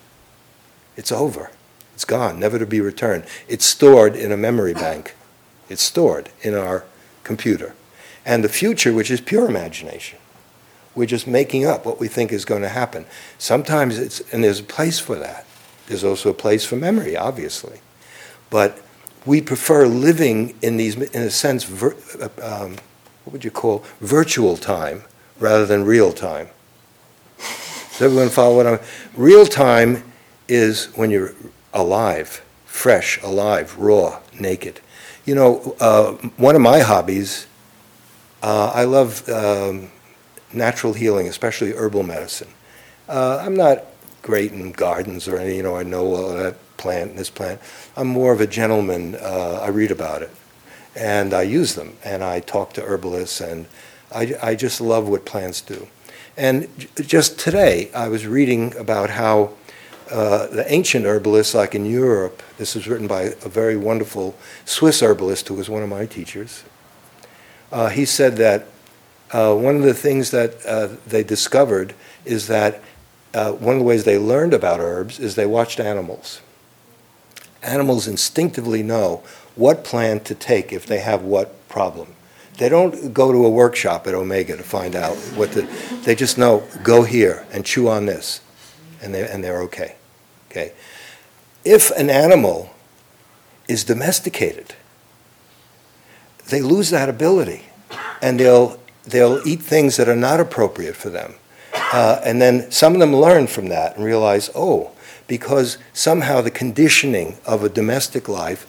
[0.95, 1.51] it's over.
[1.93, 3.25] It's gone, never to be returned.
[3.47, 5.15] It's stored in a memory bank.
[5.69, 6.85] It's stored in our
[7.23, 7.75] computer.
[8.25, 10.19] And the future, which is pure imagination.
[10.95, 13.05] We're just making up what we think is going to happen.
[13.37, 15.45] Sometimes it's, and there's a place for that.
[15.87, 17.79] There's also a place for memory, obviously.
[18.49, 18.81] But
[19.25, 21.95] we prefer living in these, in a sense, vir,
[22.41, 22.77] um,
[23.23, 25.03] what would you call virtual time
[25.39, 26.49] rather than real time.
[27.37, 28.79] Does everyone follow what I'm?
[29.15, 30.10] Real time
[30.51, 31.33] is when you're
[31.73, 34.81] alive, fresh, alive, raw, naked.
[35.25, 37.47] You know, uh, one of my hobbies,
[38.43, 39.89] uh, I love um,
[40.51, 42.49] natural healing, especially herbal medicine.
[43.07, 43.85] Uh, I'm not
[44.21, 47.61] great in gardens or any, you know, I know that plant, and this plant.
[47.95, 49.15] I'm more of a gentleman.
[49.15, 50.31] Uh, I read about it
[50.95, 53.67] and I use them and I talk to herbalists and
[54.13, 55.87] I, I just love what plants do.
[56.35, 59.53] And j- just today, I was reading about how
[60.11, 64.35] uh, the ancient herbalists, like in Europe, this was written by a very wonderful
[64.65, 66.63] Swiss herbalist who was one of my teachers.
[67.71, 68.67] Uh, he said that
[69.31, 71.93] uh, one of the things that uh, they discovered
[72.25, 72.81] is that
[73.33, 76.41] uh, one of the ways they learned about herbs is they watched animals.
[77.63, 79.23] Animals instinctively know
[79.55, 82.09] what plant to take if they have what problem.
[82.57, 85.61] They don't go to a workshop at Omega to find out what the,
[86.03, 88.41] they just know, go here and chew on this,
[89.01, 89.95] and, they, and they're okay.
[90.51, 90.73] Okay?
[91.63, 92.71] If an animal
[93.67, 94.75] is domesticated,
[96.49, 97.63] they lose that ability
[98.21, 101.35] and they'll, they'll eat things that are not appropriate for them.
[101.73, 104.91] Uh, and then some of them learn from that and realize, oh,
[105.27, 108.67] because somehow the conditioning of a domestic life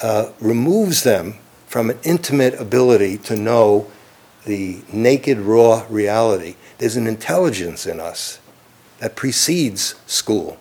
[0.00, 1.34] uh, removes them
[1.66, 3.90] from an intimate ability to know
[4.44, 6.54] the naked, raw reality.
[6.78, 8.38] There's an intelligence in us
[8.98, 10.58] that precedes school.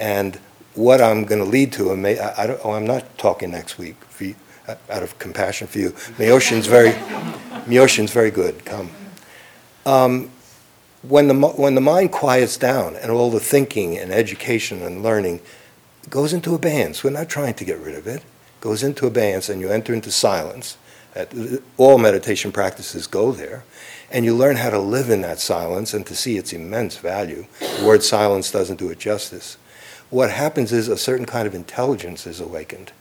[0.00, 0.36] And
[0.74, 3.52] what I'm going to lead to, and may, I, I don't, oh, I'm not talking
[3.52, 4.34] next week you,
[4.88, 5.90] out of compassion for you.
[5.90, 6.92] Myoshin's very,
[7.66, 8.64] Myoshin's very good.
[8.64, 8.90] Come.
[9.86, 10.30] Um,
[11.02, 15.40] when the when the mind quiets down and all the thinking and education and learning
[16.10, 18.22] goes into abeyance, we're not trying to get rid of it.
[18.60, 20.76] Goes into abeyance, and you enter into silence.
[21.78, 23.64] All meditation practices go there,
[24.10, 27.46] and you learn how to live in that silence and to see its immense value.
[27.78, 29.56] The word silence doesn't do it justice
[30.10, 32.92] what happens is a certain kind of intelligence is awakened.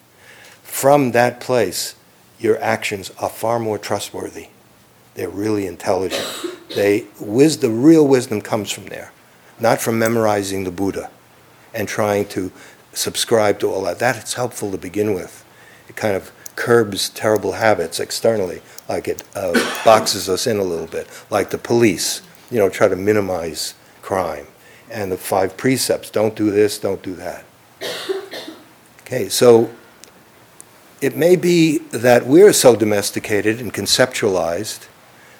[0.63, 1.95] From that place,
[2.39, 4.47] your actions are far more trustworthy.
[5.15, 6.25] They're really intelligent.
[6.75, 9.11] They, wisdom, real wisdom comes from there,
[9.59, 11.09] not from memorizing the Buddha
[11.73, 12.51] and trying to
[12.93, 13.99] subscribe to all that.
[13.99, 15.43] That's helpful to begin with.
[15.89, 19.53] It kind of curbs terrible habits externally, like it uh,
[19.83, 24.45] boxes us in a little bit, like the police, you know, try to minimize crime
[24.89, 27.45] and the five precepts don't do this, don't do that.
[29.01, 29.71] Okay, so
[31.01, 34.87] it may be that we're so domesticated and conceptualized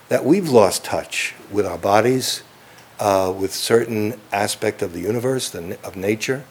[0.07, 2.41] that we've lost touch with our bodies,
[2.99, 6.45] uh, with certain aspect of the universe, the, of nature.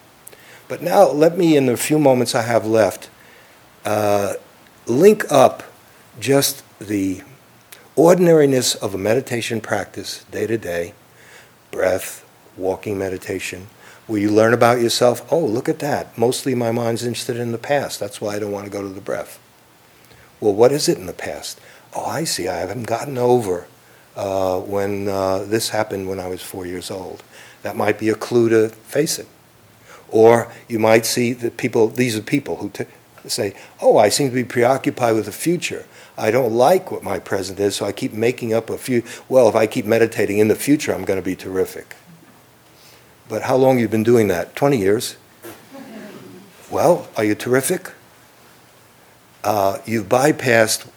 [0.68, 3.10] But now, let me, in the few moments I have left,
[3.84, 4.34] uh,
[4.86, 5.64] link up
[6.20, 7.22] just the
[7.96, 10.94] ordinariness of a meditation practice day to day,
[11.70, 12.24] breath,
[12.58, 13.68] walking meditation,
[14.06, 15.26] where you learn about yourself.
[15.32, 16.16] Oh, look at that.
[16.18, 18.00] Mostly my mind's interested in the past.
[18.00, 19.38] That's why I don't want to go to the breath.
[20.40, 21.60] Well, what is it in the past?
[21.94, 22.48] Oh, I see.
[22.48, 23.66] I haven't gotten over
[24.16, 27.22] uh, when uh, this happened when I was four years old.
[27.62, 29.26] That might be a clue to face it.
[30.10, 32.84] Or you might see that people, these are people who t-
[33.26, 35.86] say, Oh, I seem to be preoccupied with the future.
[36.16, 39.04] I don't like what my present is, so I keep making up a few.
[39.28, 41.94] Well, if I keep meditating in the future, I'm going to be terrific.
[43.28, 44.56] But how long you been doing that?
[44.56, 45.16] 20 years.
[46.70, 47.92] Well, are you terrific?
[49.44, 50.88] Uh, you've bypassed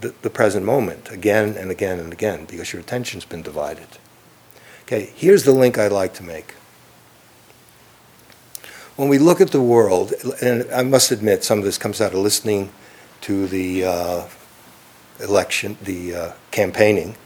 [0.00, 3.86] the, the present moment again and again and again because your attention's been divided.
[4.82, 6.54] Okay, here's the link I'd like to make.
[8.96, 12.12] When we look at the world, and I must admit some of this comes out
[12.12, 12.70] of listening
[13.22, 14.26] to the uh,
[15.20, 17.16] election, the uh, campaigning,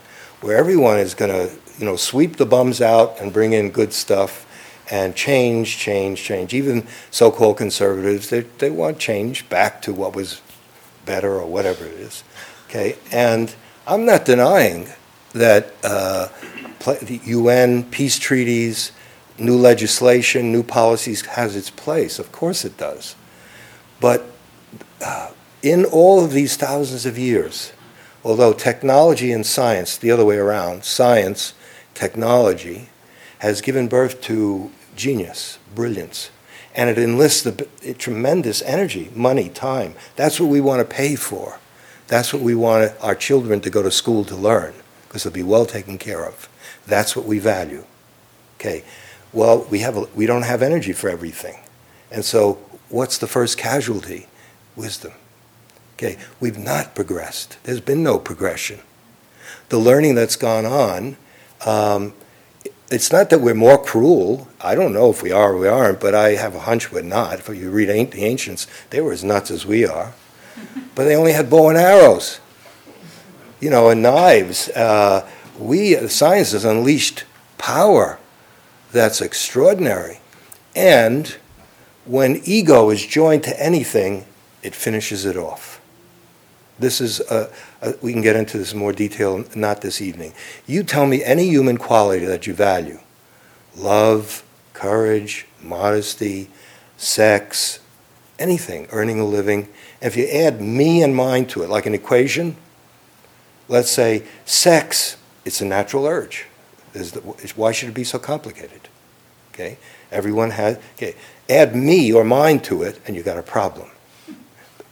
[0.41, 3.93] where everyone is going to you know, sweep the bums out and bring in good
[3.93, 4.45] stuff
[4.91, 6.55] and change, change, change.
[6.55, 10.41] Even so called conservatives, they, they want change back to what was
[11.05, 12.25] better or whatever it is.
[12.69, 12.97] Okay?
[13.13, 13.55] And
[13.87, 14.89] I'm not denying
[15.33, 16.29] that uh,
[16.81, 18.93] the UN, peace treaties,
[19.39, 22.19] new legislation, new policies has its place.
[22.19, 23.15] Of course it does.
[24.01, 24.25] But
[25.05, 25.31] uh,
[25.63, 27.73] in all of these thousands of years,
[28.25, 31.55] although technology and science, the other way around, science
[31.99, 32.89] technology
[33.39, 36.31] has given birth to genius, brilliance,
[36.75, 39.95] and it enlists the, tremendous energy, money, time.
[40.15, 41.59] That's what we want to pay for.
[42.07, 44.75] That's what we want our children to go to school to learn,
[45.07, 46.49] because they'll be well taken care of.
[46.87, 47.85] That's what we value.
[48.57, 48.85] Okay.
[49.33, 51.59] Well, we have a, we don't have energy for everything,
[52.13, 54.29] and so what's the first casualty?
[54.77, 55.13] Wisdom.
[55.97, 56.17] Okay.
[56.39, 57.59] We've not progressed.
[57.65, 58.79] There's been no progression.
[59.69, 61.17] The learning that's gone on
[61.65, 62.15] um,
[62.91, 64.49] it's not that we're more cruel.
[64.61, 67.03] I don't know if we are or we aren't, but I have a hunch we're
[67.03, 67.41] not.
[67.41, 70.15] If you read the ancients, they were as nuts as we are.
[70.95, 72.41] But they only had bow and arrows,
[73.61, 74.69] you know, and knives.
[74.71, 77.25] Uh, we, science has unleashed
[77.57, 78.19] power
[78.91, 80.21] that's extraordinary.
[80.75, 81.37] And
[82.05, 84.25] when ego is joined to anything,
[84.63, 85.81] it finishes it off.
[86.79, 87.51] This is, a,
[87.83, 90.33] a, we can get into this in more detail, not this evening.
[90.67, 92.99] You tell me any human quality that you value
[93.77, 96.49] love, courage, modesty,
[96.97, 97.79] sex,
[98.39, 99.69] anything, earning a living.
[100.01, 102.57] And if you add me and mine to it, like an equation,
[103.69, 106.47] let's say sex, it's a natural urge.
[107.55, 108.89] Why should it be so complicated?
[109.53, 109.79] Okay?
[110.11, 111.15] Everyone has, okay.
[111.49, 113.89] Add me or mine to it, and you've got a problem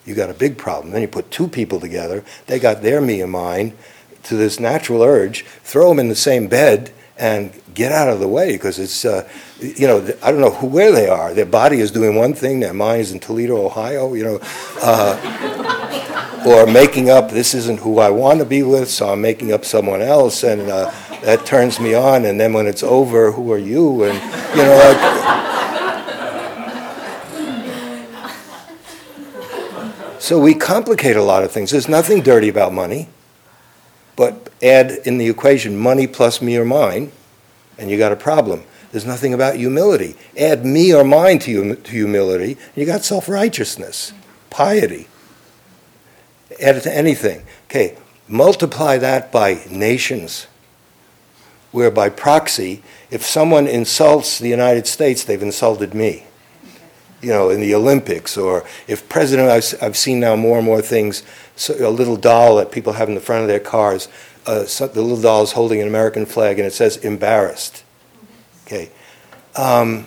[0.07, 0.93] you got a big problem.
[0.93, 3.75] Then you put two people together, they got their me and mine
[4.25, 8.29] to this natural urge, throw them in the same bed and get out of the
[8.29, 9.29] way because it's, uh,
[9.61, 11.33] you know, I don't know who, where they are.
[11.33, 14.39] Their body is doing one thing, their mind is in Toledo, Ohio, you know,
[14.83, 19.53] uh, or making up, this isn't who I want to be with, so I'm making
[19.53, 20.93] up someone else, and uh,
[21.23, 24.05] that turns me on, and then when it's over, who are you?
[24.05, 24.15] And,
[24.57, 25.56] you know, like,
[30.27, 31.71] So we complicate a lot of things.
[31.71, 33.09] There's nothing dirty about money,
[34.17, 37.13] but add in the equation money plus me or mine,
[37.79, 38.65] and you got a problem.
[38.91, 40.17] There's nothing about humility.
[40.37, 44.13] Add me or mine to, hum- to humility, and you got self righteousness,
[44.51, 45.07] piety.
[46.61, 47.45] Add it to anything.
[47.71, 47.97] Okay,
[48.27, 50.49] multiply that by nations,
[51.71, 56.26] where by proxy, if someone insults the United States, they've insulted me.
[57.23, 60.83] You know, in the Olympics, or if President, I've, I've seen now more and more
[60.83, 61.23] things,
[61.57, 64.09] so a little doll that people have in the front of their cars,
[64.47, 67.83] uh, so the little doll is holding an American flag and it says embarrassed.
[68.65, 68.91] Okay.
[69.57, 70.07] Um,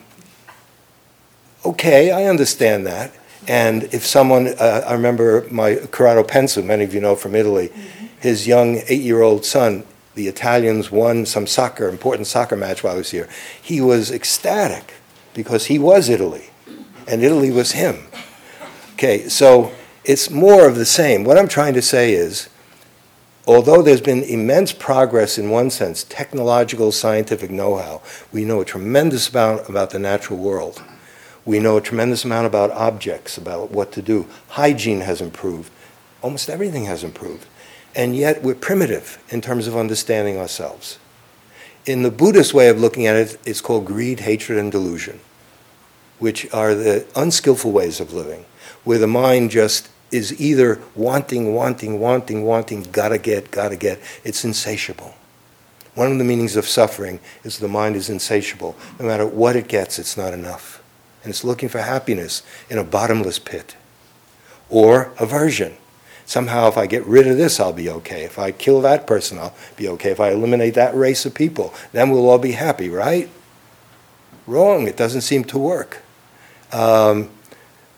[1.66, 3.14] okay, I understand that.
[3.48, 7.70] And if someone, uh, I remember my Corrado Pensa, many of you know from Italy,
[7.70, 8.06] mm-hmm.
[8.20, 9.84] his young eight year old son,
[10.16, 13.28] the Italians won some soccer, important soccer match while I was here.
[13.62, 14.94] He was ecstatic
[15.34, 16.49] because he was Italy
[17.10, 18.08] and Italy was him.
[18.94, 19.72] Okay, so
[20.06, 21.24] it's more of the same.
[21.24, 22.50] What I'm trying to say is
[23.48, 28.02] although there's been immense progress in one sense, technological, scientific know how,
[28.32, 30.84] we know a tremendous amount about the natural world.
[31.46, 34.28] We know a tremendous amount about objects, about what to do.
[34.50, 35.72] Hygiene has improved.
[36.22, 37.48] Almost everything has improved.
[37.96, 41.00] And yet we're primitive in terms of understanding ourselves.
[41.88, 45.22] In the Buddhist way of looking at it, it's called greed, hatred, and delusion,
[46.20, 48.46] which are the unskillful ways of living,
[48.84, 54.00] where the mind just is either wanting, wanting, wanting, wanting, gotta get, gotta get.
[54.24, 55.16] It's insatiable.
[55.96, 58.76] One of the meanings of suffering is the mind is insatiable.
[59.00, 60.82] No matter what it gets, it's not enough.
[61.24, 63.76] And it's looking for happiness in a bottomless pit.
[64.70, 65.76] Or aversion.
[66.26, 68.24] Somehow, if I get rid of this, I'll be okay.
[68.24, 70.12] If I kill that person, I'll be okay.
[70.12, 73.30] If I eliminate that race of people, then we'll all be happy, right?
[74.46, 74.88] Wrong.
[74.88, 76.04] It doesn't seem to work.
[76.72, 77.30] Um,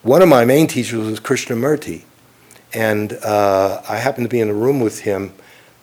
[0.02, 2.04] one of my main teachers was Krishnamurti,
[2.74, 5.34] and uh, I happened to be in a room with him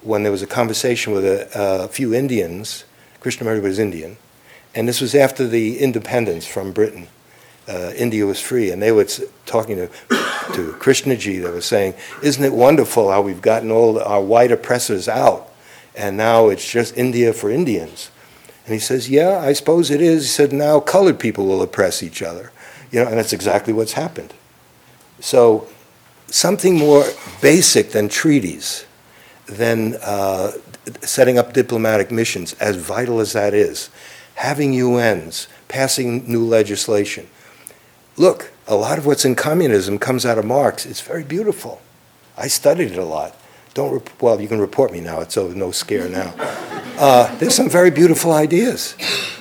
[0.01, 1.49] when there was a conversation with a,
[1.85, 2.85] a few Indians.
[3.21, 4.17] Krishnamurti was Indian,
[4.75, 7.09] and this was after the independence from Britain.
[7.69, 9.07] Uh, India was free, and they were
[9.45, 9.87] talking to,
[10.55, 11.43] to Krishnaji.
[11.43, 15.53] They were saying, "Isn't it wonderful how we've gotten all our white oppressors out,
[15.95, 18.11] and now it's just India for Indians?"
[18.65, 22.03] And he says, "Yeah, I suppose it is." He said, "Now colored people will oppress
[22.03, 22.51] each other."
[22.91, 24.33] You know, and that's exactly what's happened.
[25.21, 25.69] So,
[26.29, 27.05] something more
[27.43, 28.87] basic than treaties,
[29.47, 30.53] than uh,
[31.03, 33.91] setting up diplomatic missions, as vital as that is,
[34.37, 37.29] having UNs, passing new legislation.
[38.17, 40.87] Look, a lot of what's in communism comes out of Marx.
[40.87, 41.81] It's very beautiful.
[42.37, 43.37] I studied it a lot.
[43.75, 45.21] Don't rep- well, you can report me now.
[45.21, 46.35] It's so no scare now.
[46.99, 48.95] Uh, there's some very beautiful ideas.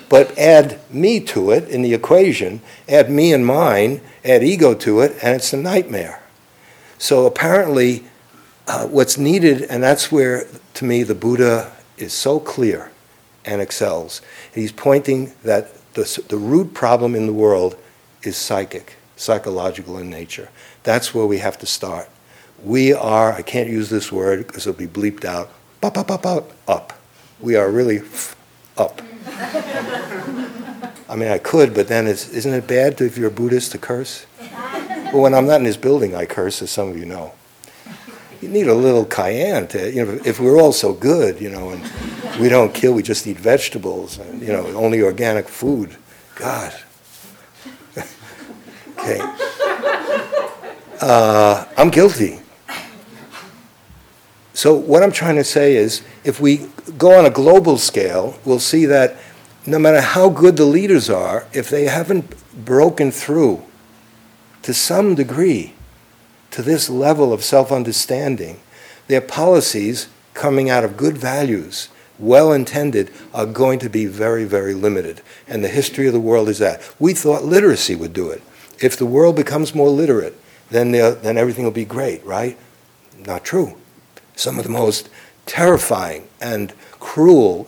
[0.10, 5.02] But add me to it in the equation, add me and mine, add ego to
[5.02, 6.24] it, and it's a nightmare.
[6.98, 8.06] So apparently,
[8.68, 12.92] uh, what's needed, and that's where, to me, the Buddha is so clear
[13.46, 14.22] and excels.
[14.54, 17.78] He's pointing that the, the root problem in the world
[18.24, 20.50] is psychic, psychological in nature.
[20.84, 22.10] That's where we have to start.
[22.64, 25.50] We are, I can't use this word because it'll be bleeped out,
[25.84, 26.94] up, up, up, up, up.
[27.40, 28.02] We are really
[28.78, 29.02] up.
[31.10, 34.26] I mean, I could, but then isn't it bad if you're a Buddhist to curse?
[35.14, 37.34] Well, when I'm not in this building, I curse, as some of you know.
[38.42, 41.70] You need a little cayenne to, you know, if we're all so good, you know,
[41.70, 41.82] and
[42.40, 45.96] we don't kill, we just eat vegetables, and, you know, only organic food.
[46.36, 46.74] God.
[48.98, 49.20] okay.
[51.02, 52.40] Uh, I'm guilty.
[54.58, 58.58] So, what I'm trying to say is if we go on a global scale, we'll
[58.58, 59.16] see that
[59.68, 62.34] no matter how good the leaders are, if they haven't
[62.66, 63.64] broken through
[64.64, 65.76] to some degree
[66.50, 68.60] to this level of self understanding,
[69.06, 74.74] their policies coming out of good values, well intended, are going to be very, very
[74.74, 75.22] limited.
[75.48, 76.82] And the history of the world is that.
[76.98, 78.42] We thought literacy would do it.
[78.82, 80.36] If the world becomes more literate,
[80.72, 82.58] then, then everything will be great, right?
[83.24, 83.78] Not true.
[84.38, 85.10] Some of the most
[85.46, 87.68] terrifying and cruel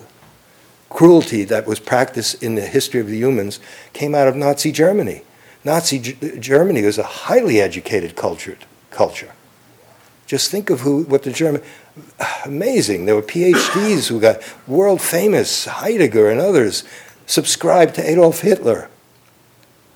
[0.88, 3.60] cruelty that was practiced in the history of the humans
[3.92, 5.22] came out of Nazi Germany.
[5.64, 9.32] Nazi G- Germany was a highly educated cultured culture.
[10.26, 11.62] Just think of who, what the German,
[12.44, 13.04] amazing.
[13.04, 16.84] There were PhDs who got world famous, Heidegger and others
[17.26, 18.88] subscribed to Adolf Hitler.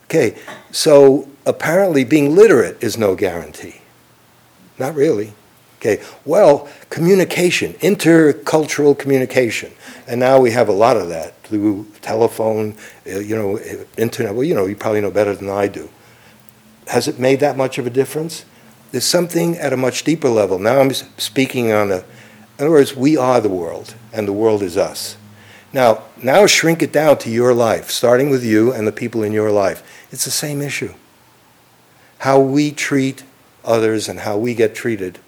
[0.05, 0.37] Okay,
[0.70, 3.81] so apparently being literate is no guarantee.
[4.79, 5.35] Not really.
[5.85, 9.70] Okay, well, communication, intercultural communication,
[10.07, 12.74] and now we have a lot of that through telephone,
[13.07, 13.59] uh, you know,
[13.99, 14.35] internet.
[14.35, 15.91] Well, you know, you probably know better than I do.
[16.87, 18.47] Has it made that much of a difference?
[18.93, 20.59] There's something at a much deeper level.
[20.59, 22.05] Now I'm speaking on a, in
[22.61, 25.18] other words, we are the world, and the world is us.
[25.74, 29.32] Now, now shrink it down to your life, starting with you and the people in
[29.32, 29.82] your life.
[30.11, 30.95] It's the same issue.
[32.20, 33.22] How we treat
[33.66, 35.18] others and how we get treated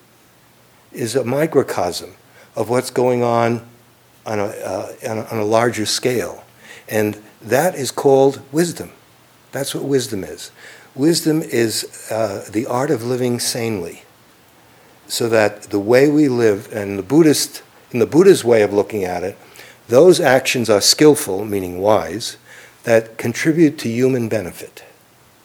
[0.97, 2.15] is a microcosm
[2.55, 3.67] of what's going on
[4.25, 6.45] on a, uh, on a, on a larger scale.
[6.89, 8.91] And that is called wisdom.
[9.53, 10.51] That's what wisdom is.
[10.95, 14.03] Wisdom is uh, the art of living sanely,
[15.07, 19.05] so that the way we live, and the Buddhist, in the Buddha's way of looking
[19.05, 19.37] at it,
[19.89, 22.39] those actions are skillful, meaning wise,
[22.85, 24.85] that contribute to human benefit,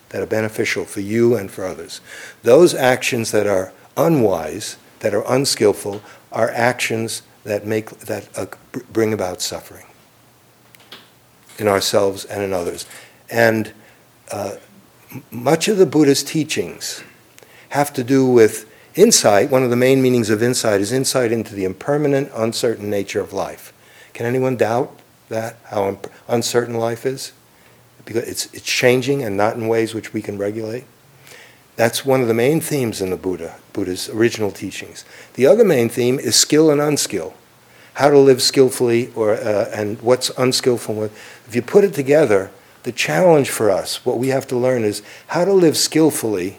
[0.09, 2.01] that are beneficial for you and for others.
[2.43, 8.45] Those actions that are unwise, that are unskillful, are actions that make that uh,
[8.91, 9.85] bring about suffering
[11.57, 12.85] in ourselves and in others.
[13.29, 13.73] And
[14.31, 14.55] uh,
[15.29, 17.03] much of the Buddha's teachings
[17.69, 19.49] have to do with insight.
[19.49, 23.33] One of the main meanings of insight is insight into the impermanent, uncertain nature of
[23.33, 23.73] life.
[24.13, 24.97] Can anyone doubt
[25.29, 27.31] that, how uncertain life is?
[28.05, 30.85] Because it's, it's changing and not in ways which we can regulate.
[31.75, 35.05] That's one of the main themes in the Buddha, Buddha's original teachings.
[35.33, 37.33] The other main theme is skill and unskill.
[37.95, 41.03] How to live skillfully or, uh, and what's unskillful.
[41.03, 42.51] If you put it together,
[42.83, 46.57] the challenge for us, what we have to learn is how to live skillfully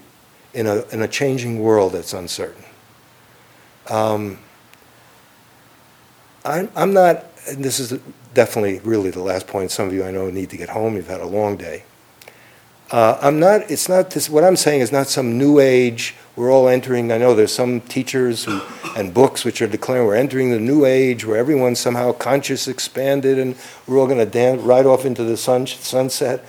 [0.54, 2.64] in a, in a changing world that's uncertain.
[3.88, 4.38] Um,
[6.44, 7.98] I'm, I'm not, this is
[8.34, 9.70] definitely really the last point.
[9.70, 10.96] Some of you I know need to get home.
[10.96, 11.84] You've had a long day.
[12.90, 16.50] Uh, I'm not, it's not this, what I'm saying is not some new age, we're
[16.52, 18.60] all entering, I know there's some teachers who,
[18.96, 23.38] and books which are declaring we're entering the new age where everyone's somehow conscious, expanded,
[23.38, 23.56] and
[23.86, 26.44] we're all going to dance right off into the sun, sunset.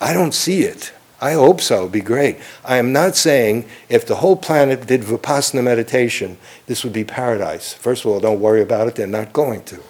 [0.00, 0.92] I don't see it.
[1.20, 2.38] I hope so, it'd be great.
[2.64, 7.72] I am not saying if the whole planet did Vipassana meditation, this would be paradise.
[7.72, 9.80] First of all, don't worry about it, they're not going to.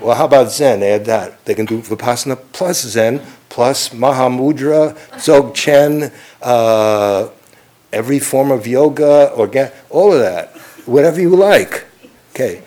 [0.00, 0.80] Well, how about Zen?
[0.80, 1.44] Had that.
[1.44, 3.20] They can do Vipassana plus Zen
[3.54, 6.12] plus Mahamudra, Dzogchen,
[6.42, 7.28] uh,
[7.94, 10.50] every form of yoga, organ- all of that,
[10.84, 11.84] whatever you like.
[12.30, 12.62] Okay.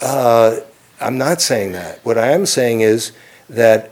[0.00, 0.60] Uh,
[1.00, 2.04] I'm not saying that.
[2.04, 3.12] What I am saying is
[3.48, 3.90] that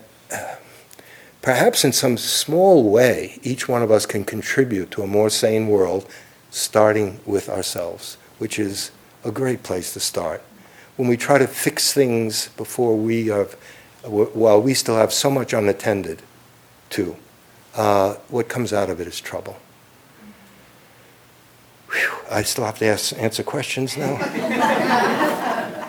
[1.42, 5.68] perhaps in some small way, each one of us can contribute to a more sane
[5.68, 6.06] world,
[6.50, 8.90] starting with ourselves, which is
[9.24, 10.42] a great place to start.
[10.96, 13.56] When we try to fix things before we have
[14.04, 16.22] while we still have so much unattended
[16.90, 17.14] to,
[17.76, 19.56] uh, what comes out of it is trouble.
[21.92, 24.16] Whew, I still have to ask, answer questions now?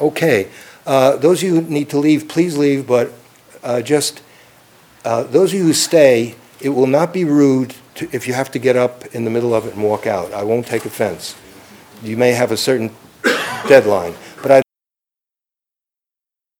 [0.00, 0.48] okay.
[0.86, 3.12] Uh, those of you who need to leave, please leave, but
[3.62, 4.22] uh, just
[5.04, 8.50] uh, those of you who stay, it will not be rude to, if you have
[8.52, 10.32] to get up in the middle of it and walk out.
[10.32, 11.36] I won't take offense.
[12.02, 12.90] You may have a certain
[13.68, 14.14] deadline.
[14.42, 14.62] But I.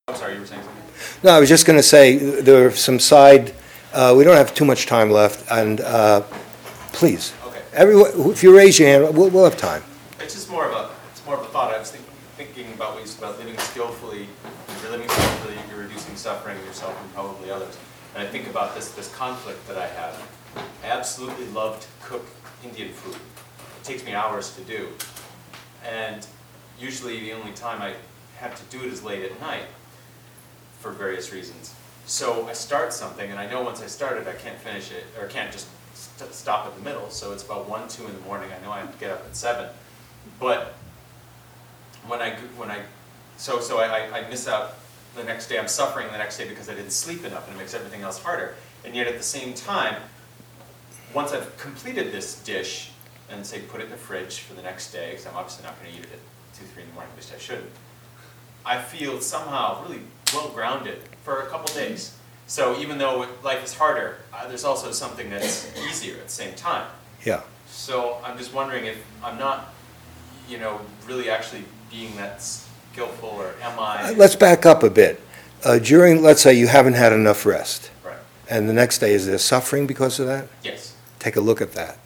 [0.09, 0.83] I'm sorry, you were saying something.
[1.23, 3.55] No, I was just going to say, there are some side,
[3.95, 6.23] uh, we don't have too much time left, and uh,
[6.93, 7.33] please.
[7.77, 9.83] Everyone, if you raise your hand, we'll, we'll have time.
[10.21, 11.73] It's just more of a, it's more of a thought.
[11.73, 12.05] I was think-
[12.37, 14.27] thinking about what you said about living skillfully.
[14.69, 17.77] If you're living skillfully, you're reducing suffering yourself and probably others.
[18.15, 20.23] And I think about this, this conflict that I have.
[20.83, 22.27] I absolutely love to cook
[22.65, 23.15] Indian food.
[23.17, 24.89] It takes me hours to do.
[25.85, 26.27] And
[26.81, 27.95] usually the only time I
[28.39, 29.65] have to do it is late at night
[30.81, 31.75] for various reasons.
[32.07, 35.05] So I start something, and I know once I start it, I can't finish it,
[35.21, 35.76] or can't just st-
[36.33, 37.11] stop at the middle.
[37.11, 38.51] So it's about one, two in the morning.
[38.59, 39.69] I know I have to get up at seven,
[40.41, 40.75] but
[42.07, 42.81] when I when I
[43.37, 44.75] so so I, I- miss out
[45.15, 45.59] the next day.
[45.59, 48.23] I'm suffering the next day because I didn't sleep enough, and it makes everything else
[48.23, 48.55] harder.
[48.85, 49.97] And yet at the same time,
[51.15, 52.91] once I've completed this dish
[53.31, 55.81] and say put it in the fridge for the next day, because I'm obviously not
[55.81, 57.71] going to eat it at two, three in the morning, least I shouldn't.
[58.65, 60.01] I feel somehow really
[60.35, 62.16] well grounded for a couple days.
[62.47, 66.55] So even though life is harder, uh, there's also something that's easier at the same
[66.55, 66.87] time.
[67.25, 67.41] Yeah.
[67.69, 69.75] So I'm just wondering if I'm not,
[70.49, 74.11] you know, really actually being that skillful, or am Uh, I?
[74.13, 75.21] Let's back up a bit.
[75.65, 78.15] Uh, During, let's say you haven't had enough rest, Right.
[78.49, 80.47] and the next day, is there suffering because of that?
[80.63, 80.93] Yes.
[81.19, 81.99] Take a look at that.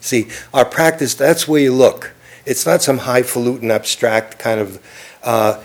[0.00, 2.12] See, our practice, that's where you look.
[2.44, 4.80] It's not some highfalutin, abstract kind of,
[5.22, 5.62] uh,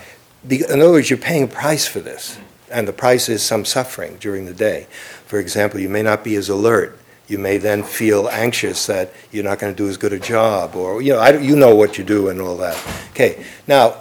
[0.48, 2.38] in other words, you're paying a price for this,
[2.70, 4.86] and the price is some suffering during the day.
[5.26, 6.98] For example, you may not be as alert.
[7.26, 10.74] You may then feel anxious that you're not going to do as good a job,
[10.74, 12.82] or, you know, I, you know what you do and all that.
[13.10, 13.96] Okay, now,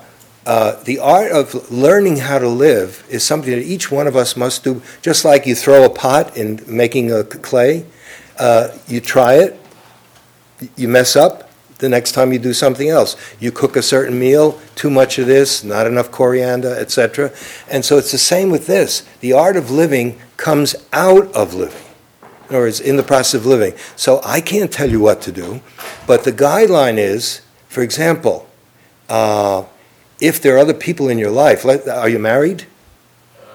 [0.46, 4.38] uh, the art of learning how to live is something that each one of us
[4.38, 7.86] must do, just like you throw a pot in making a clay.
[8.40, 9.60] Uh, you try it,
[10.78, 11.47] you mess up,
[11.80, 13.16] the next time you do something else.
[13.40, 17.32] You cook a certain meal, too much of this, not enough coriander, etc.
[17.70, 19.04] And so it's the same with this.
[19.20, 21.82] The art of living comes out of living.
[22.50, 23.74] In other words, in the process of living.
[23.96, 25.62] So I can't tell you what to do,
[26.08, 28.48] but the guideline is, for example,
[29.10, 29.66] uh,
[30.20, 32.66] if there are other people in your life, like, are you married?
[33.40, 33.46] Uh,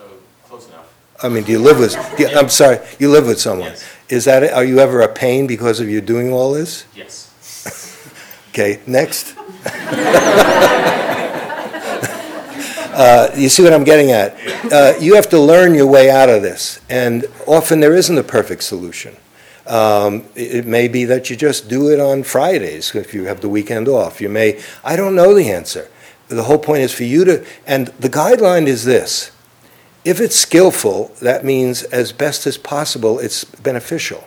[0.46, 0.92] Close enough.
[1.22, 3.70] I mean, do you live with, you- I'm sorry, you live with someone.
[3.70, 3.84] Yes.
[4.08, 6.84] Is that, are you ever a pain because of you doing all this?
[6.94, 7.31] Yes.
[8.52, 9.34] Okay, next.
[12.94, 14.36] Uh, You see what I'm getting at?
[14.70, 18.22] Uh, You have to learn your way out of this, and often there isn't a
[18.22, 19.16] perfect solution.
[19.66, 23.40] Um, It it may be that you just do it on Fridays if you have
[23.40, 24.20] the weekend off.
[24.20, 25.88] You may, I don't know the answer.
[26.28, 29.30] The whole point is for you to, and the guideline is this.
[30.04, 34.24] If it's skillful, that means as best as possible, it's beneficial.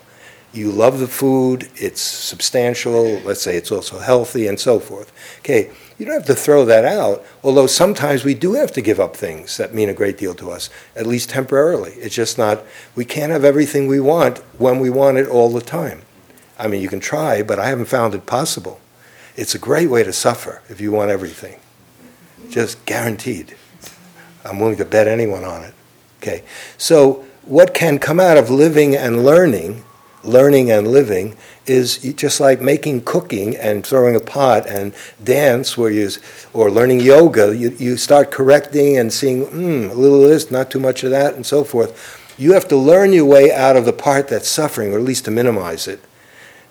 [0.55, 5.11] You love the food, it's substantial, let's say it's also healthy, and so forth.
[5.39, 8.97] Okay, you don't have to throw that out, although sometimes we do have to give
[8.97, 11.91] up things that mean a great deal to us, at least temporarily.
[11.95, 12.63] It's just not,
[12.95, 16.03] we can't have everything we want when we want it all the time.
[16.57, 18.79] I mean, you can try, but I haven't found it possible.
[19.35, 21.59] It's a great way to suffer if you want everything,
[22.49, 23.57] just guaranteed.
[24.45, 25.73] I'm willing to bet anyone on it.
[26.21, 26.45] Okay,
[26.77, 29.83] so what can come out of living and learning,
[30.27, 35.89] learning and living, is just like making cooking and throwing a pot and dance, where
[35.89, 36.09] you,
[36.53, 40.69] or learning yoga, you, you start correcting and seeing, hmm, a little of this, not
[40.69, 42.21] too much of that, and so forth.
[42.37, 45.25] You have to learn your way out of the part that's suffering, or at least
[45.25, 46.01] to minimize it.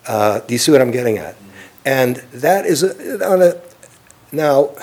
[0.06, 1.36] Uh, do you see what I'm getting at?
[1.84, 3.60] And that is a, on a,
[4.30, 4.74] now,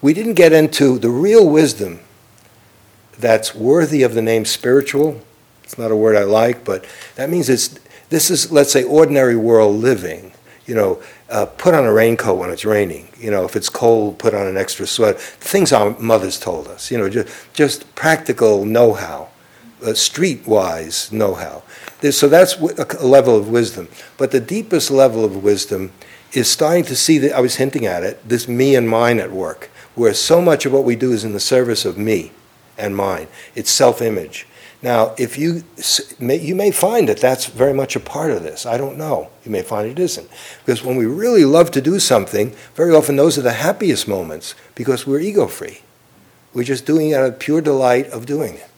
[0.00, 2.00] we didn't get into the real wisdom
[3.18, 5.20] that's worthy of the name spiritual.
[5.64, 6.84] It's not a word I like, but
[7.16, 7.78] that means it's
[8.10, 10.32] this is let's say ordinary world living.
[10.66, 13.08] You know, uh, put on a raincoat when it's raining.
[13.18, 15.18] You know, if it's cold, put on an extra sweater.
[15.18, 16.90] Things our mothers told us.
[16.90, 19.28] You know, just just practical know-how,
[19.82, 21.62] uh, streetwise know-how.
[22.00, 23.88] There's, so that's a, level of wisdom.
[24.16, 25.92] But the deepest level of wisdom
[26.32, 28.26] is starting to see that I was hinting at it.
[28.28, 31.32] This me and mine at work, where so much of what we do is in
[31.32, 32.32] the service of me
[32.78, 33.28] and mine.
[33.54, 34.46] It's self-image.
[34.82, 35.62] Now, if you
[36.18, 38.66] you may find that that's very much a part of this.
[38.66, 39.30] I don't know.
[39.44, 40.28] You may find it isn't,
[40.64, 44.54] because when we really love to do something, very often those are the happiest moments
[44.74, 45.80] because we're ego-free.
[46.52, 48.68] We're just doing it out of pure delight of doing it.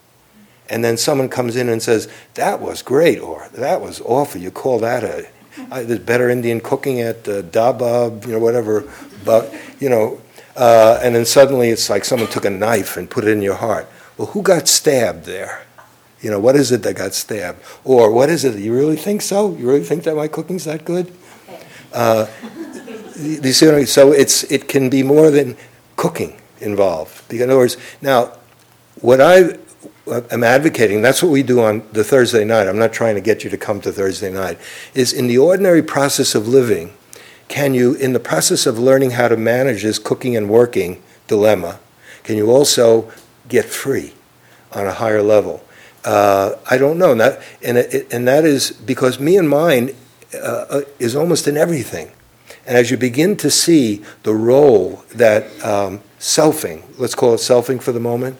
[0.69, 4.51] And then someone comes in and says, "That was great," or "That was awful." You
[4.51, 5.27] call that a
[5.71, 8.91] I, there's better Indian cooking at uh, Dabab, you know, whatever.
[9.23, 10.21] But you know,
[10.55, 13.55] uh, and then suddenly it's like someone took a knife and put it in your
[13.55, 13.89] heart.
[14.17, 15.65] Well, who got stabbed there?
[16.21, 17.61] You know, what is it that got stabbed?
[17.83, 18.57] Or what is it?
[18.59, 19.55] You really think so?
[19.55, 21.13] You really think that my cooking's that good?
[21.93, 22.27] Uh,
[23.19, 23.87] you see what I mean?
[23.87, 25.55] So it's it can be more than
[25.95, 27.27] cooking involved.
[27.27, 28.33] Because in other words, now
[29.01, 29.57] what I
[30.31, 32.67] am advocating, that's what we do on the Thursday night.
[32.67, 34.59] I'm not trying to get you to come to Thursday night.
[34.93, 36.93] Is in the ordinary process of living,
[37.47, 41.79] can you, in the process of learning how to manage this cooking and working dilemma,
[42.23, 43.11] can you also
[43.47, 44.13] get free
[44.71, 45.63] on a higher level?
[46.05, 49.95] Uh, I don't know, and that, and, it, and that is because me and mine
[50.35, 50.37] uh,
[50.69, 52.11] uh, is almost in everything.
[52.67, 57.81] And as you begin to see the role that um, selfing, let's call it selfing
[57.81, 58.37] for the moment,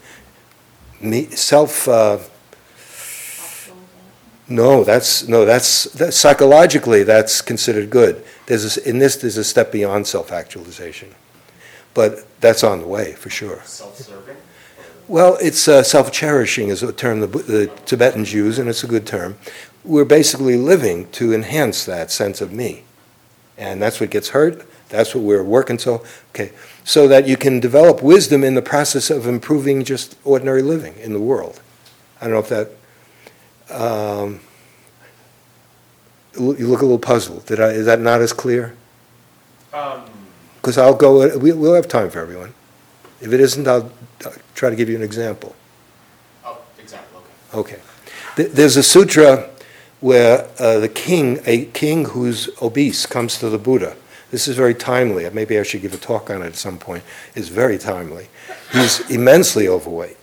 [1.02, 2.20] me, self, uh,
[4.48, 8.24] no, that's, no, that's, that psychologically, that's considered good.
[8.46, 11.16] There's, a, in this, there's a step beyond self-actualization.
[11.96, 13.62] But that's on the way, for sure.
[13.64, 14.25] Self-serving?
[15.08, 19.06] Well, it's uh, self-cherishing is a term the, the Tibetans use, and it's a good
[19.06, 19.38] term.
[19.84, 22.84] We're basically living to enhance that sense of me.
[23.58, 24.66] And that's what gets hurt.
[24.90, 26.52] That's what we're working so, okay,
[26.84, 31.14] so that you can develop wisdom in the process of improving just ordinary living in
[31.14, 31.62] the world.
[32.20, 32.50] I don't know if
[33.70, 34.40] that, um,
[36.36, 37.46] you look a little puzzled.
[37.46, 38.76] Did I, is that not as clear?
[39.74, 40.04] Um,
[40.56, 42.54] Because I'll go, we- we'll have time for everyone.
[43.22, 43.92] If it isn't, I'll
[44.26, 45.56] I'll try to give you an example.
[46.46, 47.74] oh, example, okay.
[47.76, 47.82] Okay.
[48.36, 49.50] Th- There's a sutra
[50.02, 53.96] where uh, the king, a king who's obese, comes to the Buddha.
[54.32, 55.30] This is very timely.
[55.30, 57.04] Maybe I should give a talk on it at some point.
[57.36, 58.28] It's very timely.
[58.72, 60.18] He's immensely overweight.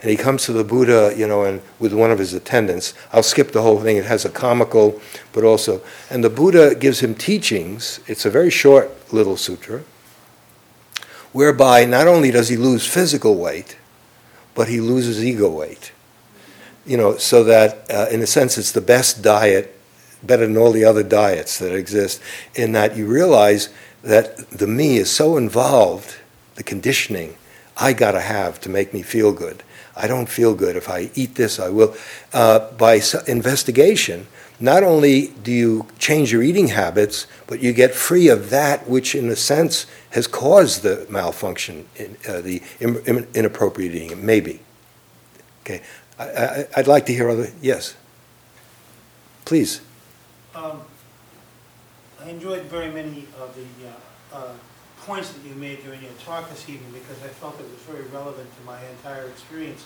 [0.00, 2.92] And he comes to the Buddha, you know, and with one of his attendants.
[3.12, 3.96] I'll skip the whole thing.
[3.98, 5.00] It has a comical,
[5.32, 5.80] but also,
[6.10, 8.00] and the Buddha gives him teachings.
[8.08, 9.84] It's a very short little sutra,
[11.32, 13.76] whereby not only does he lose physical weight,
[14.54, 15.92] but he loses ego weight
[16.84, 19.78] you know, so that uh, in a sense it's the best diet
[20.22, 22.20] better than all the other diets that exist,
[22.54, 23.68] in that you realize
[24.02, 26.16] that the me is so involved,
[26.54, 27.36] the conditioning
[27.76, 29.62] I got to have to make me feel good.
[29.96, 30.76] I don't feel good.
[30.76, 31.94] If I eat this, I will.
[32.32, 34.26] Uh, by investigation,
[34.60, 39.14] not only do you change your eating habits, but you get free of that which,
[39.14, 44.60] in a sense, has caused the malfunction, in, uh, the in, inappropriate eating, maybe.
[45.62, 45.82] Okay,
[46.18, 47.96] I, would like to hear other, yes.
[49.44, 49.80] Please.
[50.54, 50.82] Um,
[52.24, 54.52] I enjoyed very many of the uh, uh,
[54.98, 58.04] points that you made during your talk this evening because I felt it was very
[58.08, 59.84] relevant to my entire experience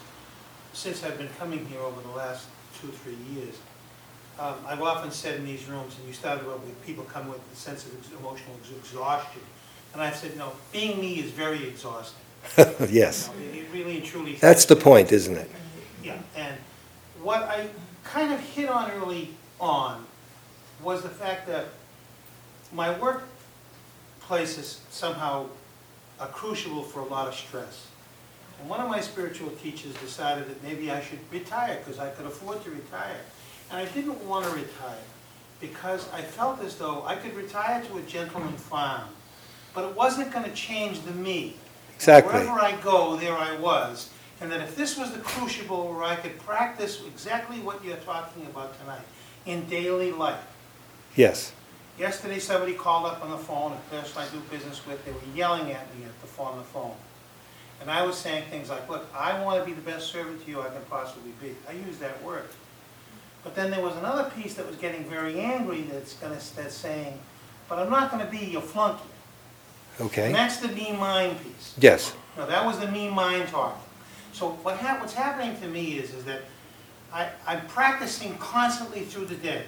[0.72, 2.46] since I've been coming here over the last
[2.80, 3.56] two, or three years.
[4.38, 7.40] Um, I've often said in these rooms, and you started out with people come with
[7.52, 9.40] a sense of emotional exhaustion,
[9.94, 12.20] and I've said, no, being me is very exhausting.
[12.90, 13.30] yes.
[13.40, 14.34] You know, it really and truly.
[14.34, 15.50] That's the point, isn't it?
[16.02, 16.56] Yeah, and
[17.22, 17.68] what I
[18.04, 20.04] kind of hit on early on
[20.82, 21.64] was the fact that
[22.72, 25.46] my workplace is somehow
[26.20, 27.86] a crucible for a lot of stress.
[28.60, 32.26] And one of my spiritual teachers decided that maybe I should retire because I could
[32.26, 33.20] afford to retire.
[33.70, 34.98] And I didn't want to retire
[35.60, 39.08] because I felt as though I could retire to a gentleman farm,
[39.74, 41.56] but it wasn't going to change the me.
[41.94, 42.32] Exactly.
[42.32, 44.10] Wherever I go, there I was.
[44.40, 48.44] And that if this was the crucible where I could practice exactly what you're talking
[48.46, 49.00] about tonight
[49.46, 50.44] in daily life.
[51.14, 51.52] Yes.
[51.98, 55.18] Yesterday, somebody called up on the phone, a person I do business with, they were
[55.34, 56.94] yelling at me at the, on the phone.
[57.80, 60.50] And I was saying things like, look, I want to be the best servant to
[60.50, 61.54] you I can possibly be.
[61.68, 62.44] I use that word.
[63.46, 67.16] But then there was another piece that was getting very angry that's gonna, that's saying,
[67.68, 69.08] but I'm not gonna be your flunky.
[70.00, 70.26] Okay.
[70.26, 71.72] And that's the me mind piece.
[71.78, 72.12] Yes.
[72.36, 73.80] No, that was the me mind talking.
[74.32, 76.42] So what hap- what's happening to me is, is that
[77.12, 79.62] I, I'm practicing constantly through the day.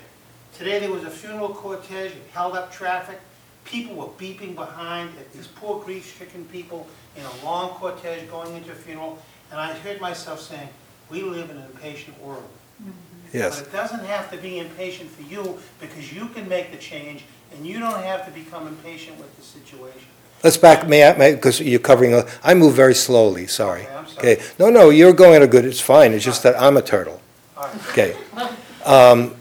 [0.55, 3.21] Today there was a funeral cortege, it held up traffic,
[3.65, 8.73] people were beeping behind, at these poor grief-stricken people in a long cortege going into
[8.73, 9.23] a funeral,
[9.53, 10.69] and I heard myself saying,
[11.11, 12.49] we live in an impatient world.
[12.83, 12.91] Mm-hmm.
[13.33, 13.61] Yes.
[13.61, 17.25] But it doesn't have to be impatient for you, because you can make the change,
[17.53, 20.09] and you don't have to become impatient with the situation.
[20.45, 23.83] Let's back, may I, because you're covering, a- I move very slowly, sorry.
[23.83, 24.33] Okay, I'm sorry.
[24.37, 26.83] Okay, no, no, you're going at a good, it's fine, it's just that I'm a
[26.83, 27.21] turtle.
[27.57, 27.89] All right.
[27.91, 28.17] Okay.
[28.85, 29.35] Um,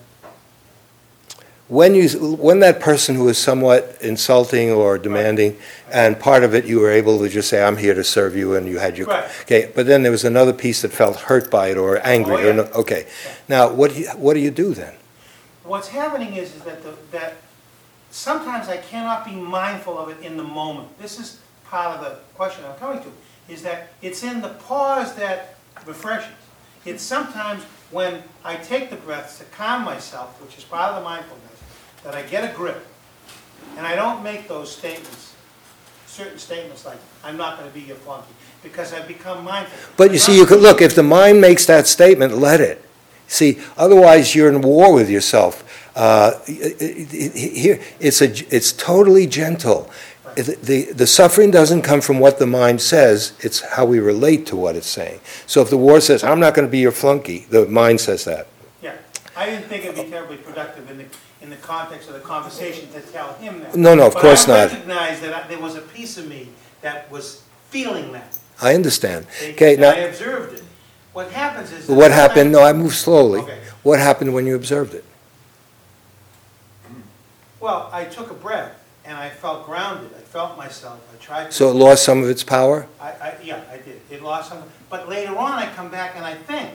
[1.69, 2.07] When you,
[2.37, 5.57] when that person who is somewhat insulting or demanding,
[5.91, 8.55] and part of it you were able to just say, I'm here to serve you,
[8.55, 9.07] and you had your.
[9.07, 9.29] Right.
[9.41, 12.49] Okay, but then there was another piece that felt hurt by it or angry, Oh,
[12.49, 13.05] or, no- okay.
[13.49, 14.93] Now, what do you, what do you do then?
[15.65, 17.35] What's happening is, is that, the, that
[18.11, 20.97] sometimes I cannot be mindful of it in the moment.
[20.99, 23.11] This is part of the question I'm coming to,
[23.51, 26.31] is that it's in the pause that refreshes.
[26.85, 31.09] It's sometimes when I take the breaths to calm myself, which is part of the
[31.09, 31.56] mindfulness,
[32.07, 32.87] that I get a grip,
[33.75, 35.35] and I don't make those statements,
[36.05, 38.31] certain statements like, I'm not gonna be your flunky,
[38.63, 39.77] because I've become mindful.
[39.97, 42.81] But you see, you could, look, if the mind makes that statement, let it.
[43.27, 45.65] See, otherwise you're in war with yourself.
[45.97, 49.91] Uh, Here, it's a, it's totally gentle.
[50.35, 54.45] The, the- the suffering doesn't come from what the mind says, it's how we relate
[54.45, 55.19] to what it's saying.
[55.45, 58.47] So if the war says, I'm not gonna be your flunky, the mind says that.
[58.81, 58.95] Yeah,
[59.35, 61.05] I didn't think it'd be terribly productive in the,
[61.59, 63.75] the context of the conversation to tell him that.
[63.75, 64.71] No, no, of course But I not.
[64.73, 66.49] recognized that I- there was a piece of me
[66.81, 68.37] that was feeling that.
[68.61, 69.27] I understand.
[69.41, 70.63] Okay, And I now, observed it.
[71.13, 71.87] What happens is.
[71.87, 73.39] that what happened, no, I moved slowly.
[73.41, 73.59] Okay.
[73.83, 75.03] What happened when you observed it?
[77.59, 80.11] Well, I took a breath and I felt grounded.
[80.15, 80.99] I felt myself.
[81.13, 81.51] I tried to.
[81.51, 82.87] So it lost some of its power?
[83.01, 83.99] I, I, yeah, I did.
[84.11, 86.69] It lost some, but later on I come back and I think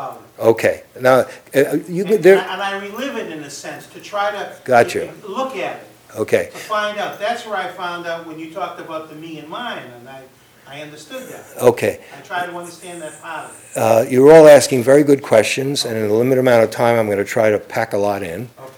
[0.00, 0.42] about it.
[0.42, 4.30] Okay, now, uh, you, And there, and I relive it in a sense to try
[4.30, 4.56] to.
[4.64, 5.12] Gotcha.
[5.26, 5.86] Look at it.
[6.16, 6.46] okay.
[6.52, 7.18] to find out.
[7.18, 10.22] That's where I found out when you talked about the me and mine, and I,
[10.66, 11.62] I understood that.
[11.62, 13.78] Okay, I tried to understand that part of it.
[13.78, 17.06] Uh, you're all asking very good questions, and in a limited amount of time, I'm
[17.06, 18.48] going to try to pack a lot in.
[18.58, 18.74] Okay.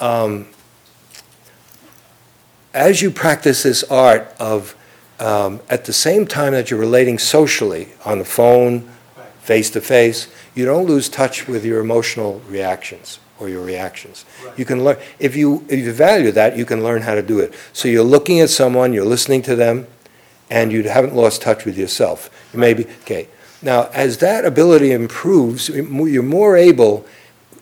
[0.00, 0.46] Um,
[2.74, 4.74] As you practice this art of,
[5.20, 9.26] um, at the same time that you're relating socially, on the phone, Right.
[9.42, 14.24] face-to-face, you don't lose touch with your emotional reactions or your reactions.
[14.44, 14.58] Right.
[14.58, 17.40] You can learn, if you, if you value that, you can learn how to do
[17.40, 17.54] it.
[17.72, 19.86] So you're looking at someone, you're listening to them,
[20.50, 22.30] and you haven't lost touch with yourself.
[22.52, 23.28] You may be, okay.
[23.62, 27.06] Now, as that ability improves, you're more able,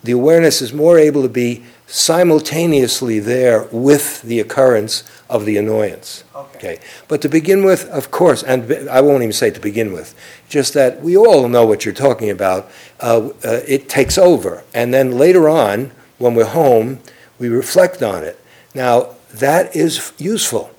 [0.03, 6.25] the awareness is more able to be simultaneously there with the occurrence of the annoyance.
[6.35, 6.51] Okay.
[6.61, 10.15] Okay, but to begin with, of course, and I won't even say to begin with,
[10.51, 12.71] just that we all know what you're talking about.
[13.01, 16.99] Uh, uh, it takes over, and then later on, when we're home,
[17.39, 18.39] we reflect on it.
[18.75, 20.71] Now, that is useful.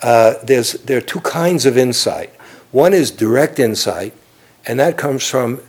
[0.00, 2.30] Uh, There's, there are two kinds of insight.
[2.70, 4.14] One is direct insight,
[4.66, 5.60] and that comes from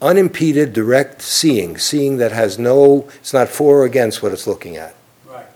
[0.00, 4.76] unimpeded, direct seeing, seeing that has no, it's not for or against what it's looking
[4.76, 4.94] at.
[5.26, 5.46] Right.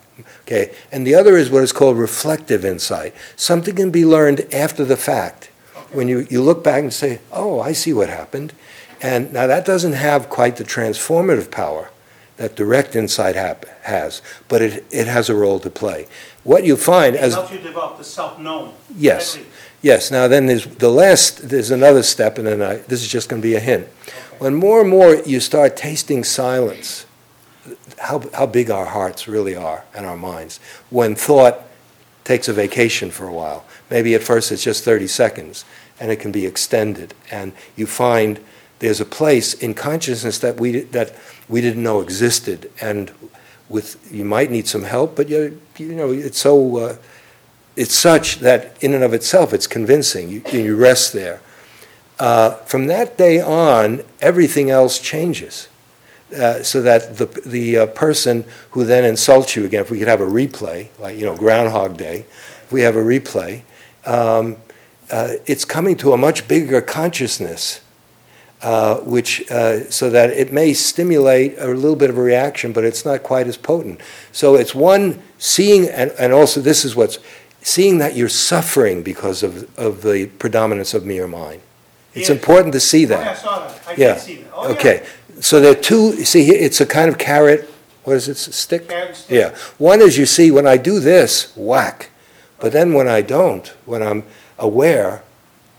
[0.42, 3.14] Okay, and the other is what is called reflective insight.
[3.36, 5.50] Something can be learned after the fact.
[5.92, 8.52] When you, you look back and say, oh, I see what happened.
[9.02, 11.90] And now that doesn't have quite the transformative power
[12.36, 16.06] that direct insight hap- has, but it, it has a role to play.
[16.44, 17.34] What you find It as.
[17.34, 18.72] helps you develop the self-knowing.
[18.96, 19.38] Yes.
[19.82, 23.28] Yes, now then there's, the last, there's another step, and then I, this is just
[23.28, 23.88] gonna be a hint.
[24.40, 27.04] When more and more you start tasting silence,
[27.98, 31.60] how, how big our hearts really are and our minds, when thought
[32.24, 33.66] takes a vacation for a while.
[33.90, 35.66] Maybe at first it's just 30 seconds,
[36.00, 38.40] and it can be extended, and you find
[38.78, 41.14] there's a place in consciousness that we, that
[41.46, 43.12] we didn't know existed, and
[43.68, 46.96] with, you might need some help, but you, you know, it's so, uh,
[47.76, 51.42] it's such that in and of itself, it's convincing, you, you rest there.
[52.20, 55.68] Uh, From that day on, everything else changes.
[56.30, 60.06] Uh, So that the, the uh, person who then insults you again, if we could
[60.06, 62.26] have a replay, like, you know, Groundhog Day,
[62.64, 63.62] if we have a replay,
[64.04, 64.56] um,
[65.10, 67.80] uh, it's coming to a much bigger consciousness,
[68.62, 72.84] uh, which, uh, so that it may stimulate a little bit of a reaction, but
[72.84, 74.00] it's not quite as potent.
[74.30, 77.18] So it's one, seeing, and, and also this is what's,
[77.62, 81.62] seeing that you're suffering because of, of the predominance of mere mind.
[82.14, 82.30] It's Yes.
[82.30, 83.38] important to see Oh, yeah, I that.
[83.38, 83.80] saw that.
[83.88, 84.12] I Yeah.
[84.14, 84.50] did see that.
[84.54, 84.74] Oh, yeah.
[84.74, 85.02] Okay,
[85.40, 87.68] so there are two, see, here, it's a kind of carrot,
[88.04, 88.88] what is it, s- stick?
[88.88, 89.30] Carrot and stick.
[89.38, 92.10] Yeah, one is you see, when I do this, whack,
[92.58, 94.24] but then when I don't, when I'm
[94.58, 95.22] aware,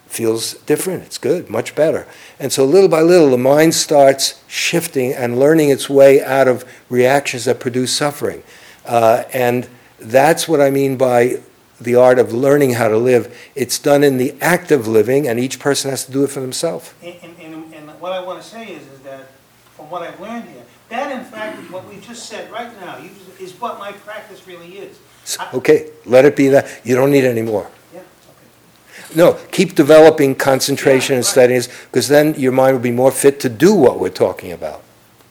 [0.08, 2.06] feels different, it's good, much better.
[2.40, 6.66] And so little by little, the mind starts shifting and learning its way out of
[6.90, 8.44] reactions that produce suffering.
[8.86, 9.68] Uh, And
[10.00, 11.38] that's what I mean by
[11.84, 13.36] the art of learning how to live.
[13.56, 16.40] It's done in the act of living, and each person has to do it for
[16.40, 16.94] themselves.
[17.02, 19.28] And, and- and, and what I want to say is, is that,
[19.76, 22.98] from what I've learned here, that in fact, is what we just said right now,
[22.98, 23.10] you-
[23.40, 24.98] is what my practice really is.
[25.40, 27.70] I- Okay, let it be that, you don't need any more.
[27.94, 29.16] Yeah, okay.
[29.16, 31.32] No, keep developing concentration and Yeah, right.
[31.32, 34.82] steadiness, because then your mind will be more fit to do what we're talking about.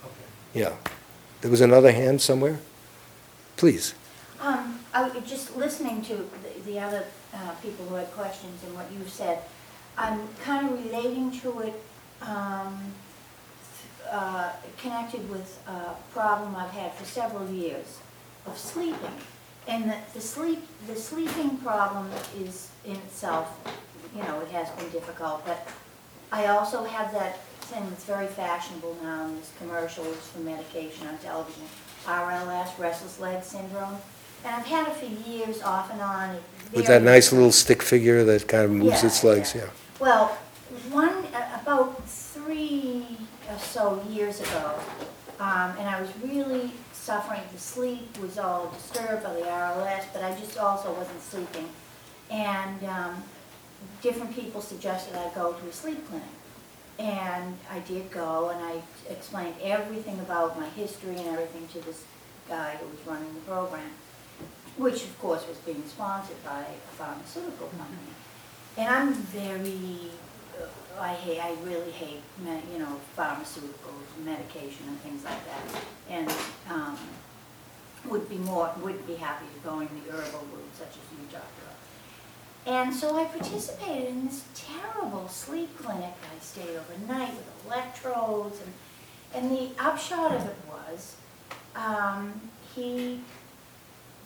[0.04, 0.60] Okay.
[0.60, 0.72] Yeah.
[1.42, 2.58] There was another hand somewhere?
[3.56, 3.94] Please.
[4.40, 8.74] Um, I was just listening to the- the other uh, people who had questions and
[8.74, 9.42] what you said.
[9.96, 11.82] I'm kind of relating to it,
[12.22, 12.92] um,
[14.10, 17.98] uh, connected with a problem I've had for several years
[18.46, 19.16] of sleeping.
[19.68, 23.46] And the, the sleep, the sleeping problem is in itself,
[24.16, 25.68] you know, it has been difficult, but
[26.32, 27.38] I also have that
[27.70, 31.62] thing that's very fashionable now in this commercials for medication on television,
[32.06, 33.98] RLS, restless leg syndrome.
[34.44, 36.36] And I've had it for years, off and on.
[36.72, 39.68] With that nice little stick figure that kind of moves Yeah, its legs, yeah.
[39.98, 40.28] Well,
[40.90, 43.04] one, a- about three
[43.50, 44.74] or so years ago,
[45.40, 50.22] um, and I was really suffering, the sleep was all disturbed by the RLS, but
[50.22, 51.68] I just also wasn't sleeping.
[52.30, 53.24] And, um,
[54.02, 56.26] different people suggested I go to a sleep clinic.
[56.98, 62.04] And I did go, and I explained everything about my history and everything to this
[62.48, 63.90] guy who was running the program,
[64.76, 68.14] which of course was being sponsored by a pharmaceutical company.
[68.76, 70.10] And I'm very,
[70.60, 75.82] uh, I hate, I really hate, me- you know, pharmaceuticals, medication and things like that.
[76.08, 76.32] And
[76.70, 76.98] um,
[78.08, 81.26] would be more, would be happy to go in the herbal route such as you
[81.30, 81.76] talked about.
[82.66, 86.14] And so I participated in this terrible sleep clinic.
[86.22, 88.72] I stayed overnight with electrodes and,
[89.34, 91.16] and the upshot of it was,
[91.74, 92.40] um,
[92.74, 93.20] he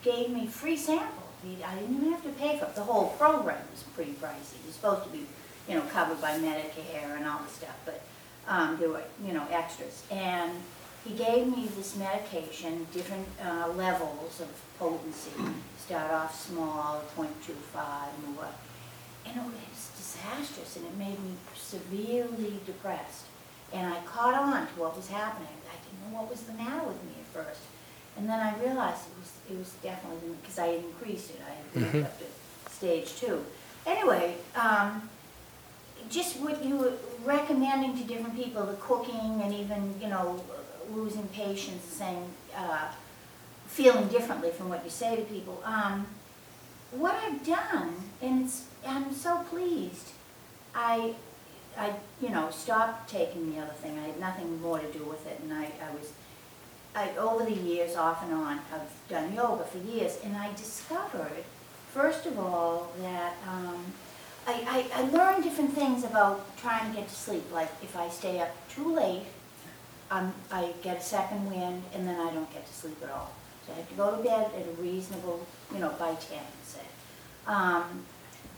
[0.05, 1.31] gave me free samples.
[1.43, 2.75] He- I didn't even have to pay for it.
[2.75, 4.57] The whole program was pretty pricey.
[4.67, 5.25] It's supposed to be,
[5.67, 8.01] you know, covered by Medicare and all the stuff, but
[8.47, 10.03] um, there were, you know, extras.
[10.11, 10.51] And
[11.03, 14.49] he gave me this medication, different uh, levels of
[14.79, 15.31] potency.
[15.79, 17.25] Start off small, 0.25,
[18.27, 18.59] move up.
[19.25, 23.25] And it was disastrous, and it made me severely depressed.
[23.73, 25.49] And I caught on to what was happening.
[25.69, 27.61] I didn't know what was the matter with me at first.
[28.17, 31.53] And then I realized it was, it was definitely, because I had increased it, I
[31.55, 32.05] had moved Mhm.
[32.05, 33.45] up to stage two.
[33.85, 35.09] Anyway, um,
[36.09, 36.93] just what you were
[37.23, 40.43] recommending to different people, the cooking and even, you know,
[40.91, 42.87] losing patience, saying, uh,
[43.67, 45.61] feeling differently from what you say to people.
[45.65, 46.07] Um,
[46.91, 50.09] what I've done, and it's, I'm so pleased,
[50.73, 51.15] I,
[51.77, 53.97] I, you know, stopped taking the other thing.
[53.99, 56.11] I had nothing more to do with it, and I, I was
[56.95, 61.43] I, over the years, off and on, I've done yoga for years, and I discovered,
[61.93, 63.85] first of all, that, um,
[64.47, 68.09] I, I, I learned different things about trying to get to sleep, like if I
[68.09, 69.23] stay up too late,
[70.11, 73.33] um, I get a second wind, and then I don't get to sleep at all.
[73.65, 76.81] So I have to go to bed at a reasonable, you know, by ten, say.
[77.47, 78.05] Um,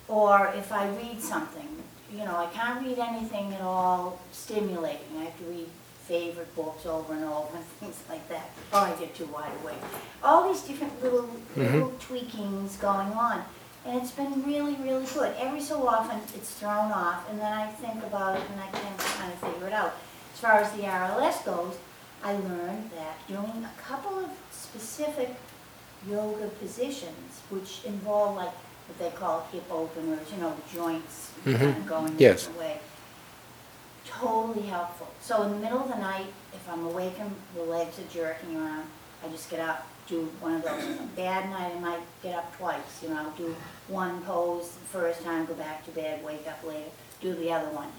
[0.08, 1.68] or if I read something,
[2.12, 5.18] you know, I can't read anything at all stimulating.
[5.20, 5.70] I have to read
[6.08, 8.50] favorite books over and over and things like that.
[8.74, 9.76] Oh, I get too wide awake.
[10.24, 11.62] All these different little, mm-hmm.
[11.62, 13.44] little tweakings going on.
[13.86, 15.34] And it's been really, really good.
[15.38, 18.98] Every so often, it's thrown off, and then I think about it and I can
[18.98, 19.96] kind of figure it out.
[20.34, 21.78] As far as the RLS goes,
[22.24, 25.36] I learned that doing a couple of specific
[26.10, 28.52] yoga positions, which involve like
[28.88, 31.56] what they call hip openers, you know, the joints mm-hmm.
[31.56, 32.48] kind of going a Yes.
[32.48, 32.80] different way.
[34.20, 35.08] Totally helpful.
[35.22, 38.56] So in the middle of the night, if I'm awake and the legs are jerking
[38.56, 38.86] around,
[39.24, 40.84] I just get up, do one of those.
[41.16, 43.56] Bad night, I might get up twice, you know, do
[43.88, 46.90] one pose the first time, go back to bed, wake up later,
[47.22, 47.90] do the other one.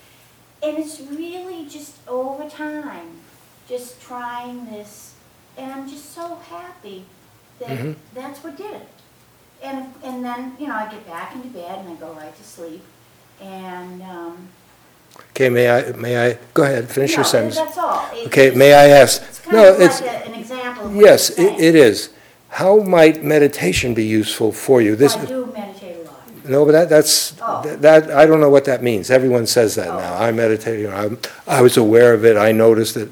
[0.62, 3.20] And it's really just over time,
[3.68, 5.14] just trying this,
[5.56, 7.04] and I'm just so happy
[7.60, 7.96] that Mhm.
[8.14, 8.88] that's what did it.
[9.62, 12.44] And, and then, you know, I get back into bed and I go right to
[12.44, 12.82] sleep,
[13.40, 14.48] and, um.
[15.30, 17.56] Okay, may I, may I, go ahead, finish your no, sentence.
[17.56, 18.08] That's all.
[18.12, 19.22] It- Okay, may I ask?
[19.22, 21.64] It's kind No, of it's, a- an example of what yes, you're it saying.
[21.64, 22.10] it is.
[22.50, 24.96] How might meditation be useful for you?
[24.96, 26.44] This, I do meditate a lot.
[26.44, 27.62] no, but that, that's, Oh.
[27.62, 29.10] that, I don't know what that means.
[29.10, 29.98] Everyone says that Oh.
[29.98, 30.14] now.
[30.16, 33.10] I meditate, you know, I'm, I was aware of it, I noticed it.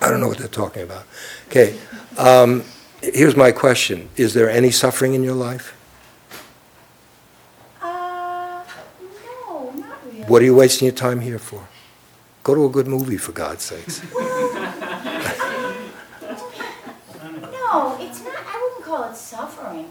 [0.00, 1.04] I don't know what they're talking about.
[1.48, 1.76] Okay,
[2.18, 2.62] um,
[3.02, 4.08] here's my question.
[4.16, 5.74] Is there any suffering in your life?
[10.28, 11.66] What are you wasting your time here for?
[12.44, 14.02] Go to a good movie, for God's sakes.
[17.70, 19.90] No, it's not, I wouldn't call it suffering.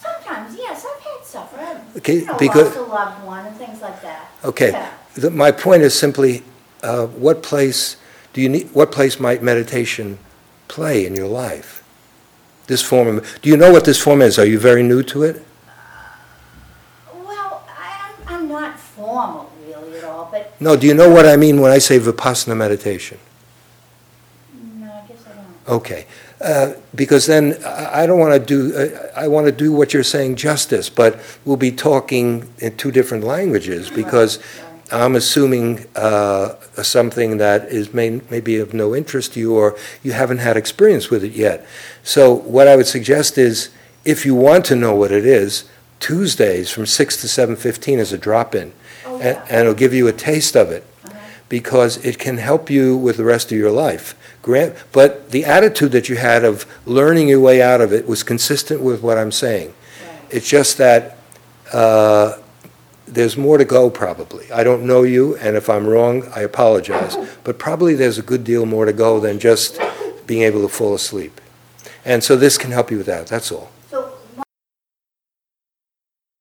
[0.00, 1.78] Sometimes, yes, I've had suffering.
[1.98, 4.28] Okay, You know, because- lost a loved one and things like that.
[4.44, 4.90] Okay, Yeah.
[5.14, 6.42] the- my point is simply,
[6.82, 7.96] uh, what place
[8.32, 10.18] do you need, what place might meditation
[10.66, 11.84] play in your life?
[12.66, 14.36] This form, of do you know what this form is?
[14.36, 15.44] Are you very new to it?
[17.14, 21.26] Well, I, I'm, I'm not formal really at all, but, No, do you know what
[21.26, 23.18] I mean when I say Vipassana meditation?
[24.54, 25.74] no, I guess I don't.
[25.76, 26.06] Okay,
[26.40, 29.92] uh, because then I I don't want to do, uh, I want to do what
[29.92, 35.02] you're saying justice, but we'll be talking in two different languages because Right.
[35.02, 40.12] I'm assuming uh, something that is may, maybe of no interest to you or you
[40.12, 41.66] haven't had experience with it yet.
[42.02, 43.70] So what I would suggest is,
[44.04, 45.64] if you want to know what it is,
[45.98, 48.72] Tuesdays from 6 to 7:15 is a drop-in.
[49.22, 50.84] And and it'll give you a taste of it
[51.48, 54.14] because it can help you with the rest of your life.
[54.42, 58.22] Grant, but the attitude that you had of learning your way out of it was
[58.22, 59.68] consistent with what I'm saying.
[59.68, 60.20] Right.
[60.30, 61.18] It's just that
[61.72, 62.38] uh,
[63.06, 64.50] there's more to go, probably.
[64.50, 67.16] I don't know you, and if I'm wrong, I apologize.
[67.44, 69.80] But probably there's a good deal more to go than just
[70.26, 71.40] being able to fall asleep.
[72.04, 73.72] And so this can help you with that, that's all.
[73.90, 74.12] So,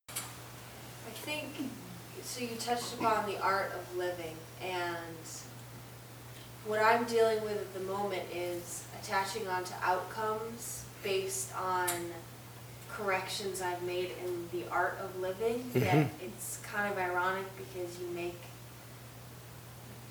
[0.07, 1.47] I think,
[2.23, 5.17] so you touched upon the art of living, and
[6.67, 11.89] what I'm dealing with at the moment is attaching onto outcomes based on
[12.91, 16.09] corrections I've made in the art of living, Mhm.
[16.21, 18.39] it's kind of ironic because you make,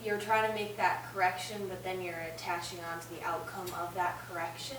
[0.03, 4.19] you're trying to make that correction, but then you're attaching onto the outcome of that
[4.27, 4.79] correction.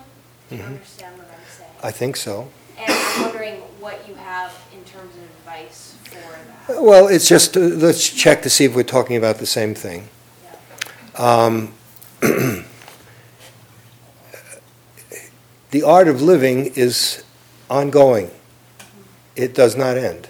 [0.49, 0.68] Do you Mhm.
[0.68, 1.72] understand what I'm saying?
[1.84, 2.49] I think so.
[2.78, 6.82] And I'm wondering what you have in terms of advice for that.
[6.82, 10.10] Well, it's just, uh, let's check to see if we're talking about the same thing.
[10.44, 11.23] Yeah.
[11.45, 11.73] Um,
[15.72, 17.23] The art of living is
[17.69, 18.30] ongoing.
[19.35, 20.27] It does not end.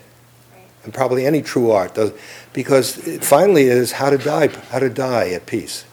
[0.84, 2.11] And probably any true art does,
[2.53, 5.85] because it finally is how to die, how to die at peace.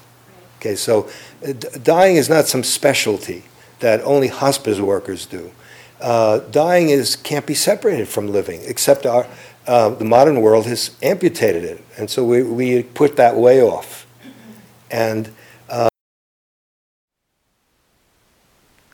[0.59, 1.09] Okay, so
[1.47, 3.45] uh, d- dying is not some specialty
[3.81, 5.53] that only hospice workers do.
[6.01, 9.27] Uh, dying is can't be separated from living, except our
[9.67, 14.07] uh, the modern world has amputated it, and so we we put that way off.
[14.91, 15.33] And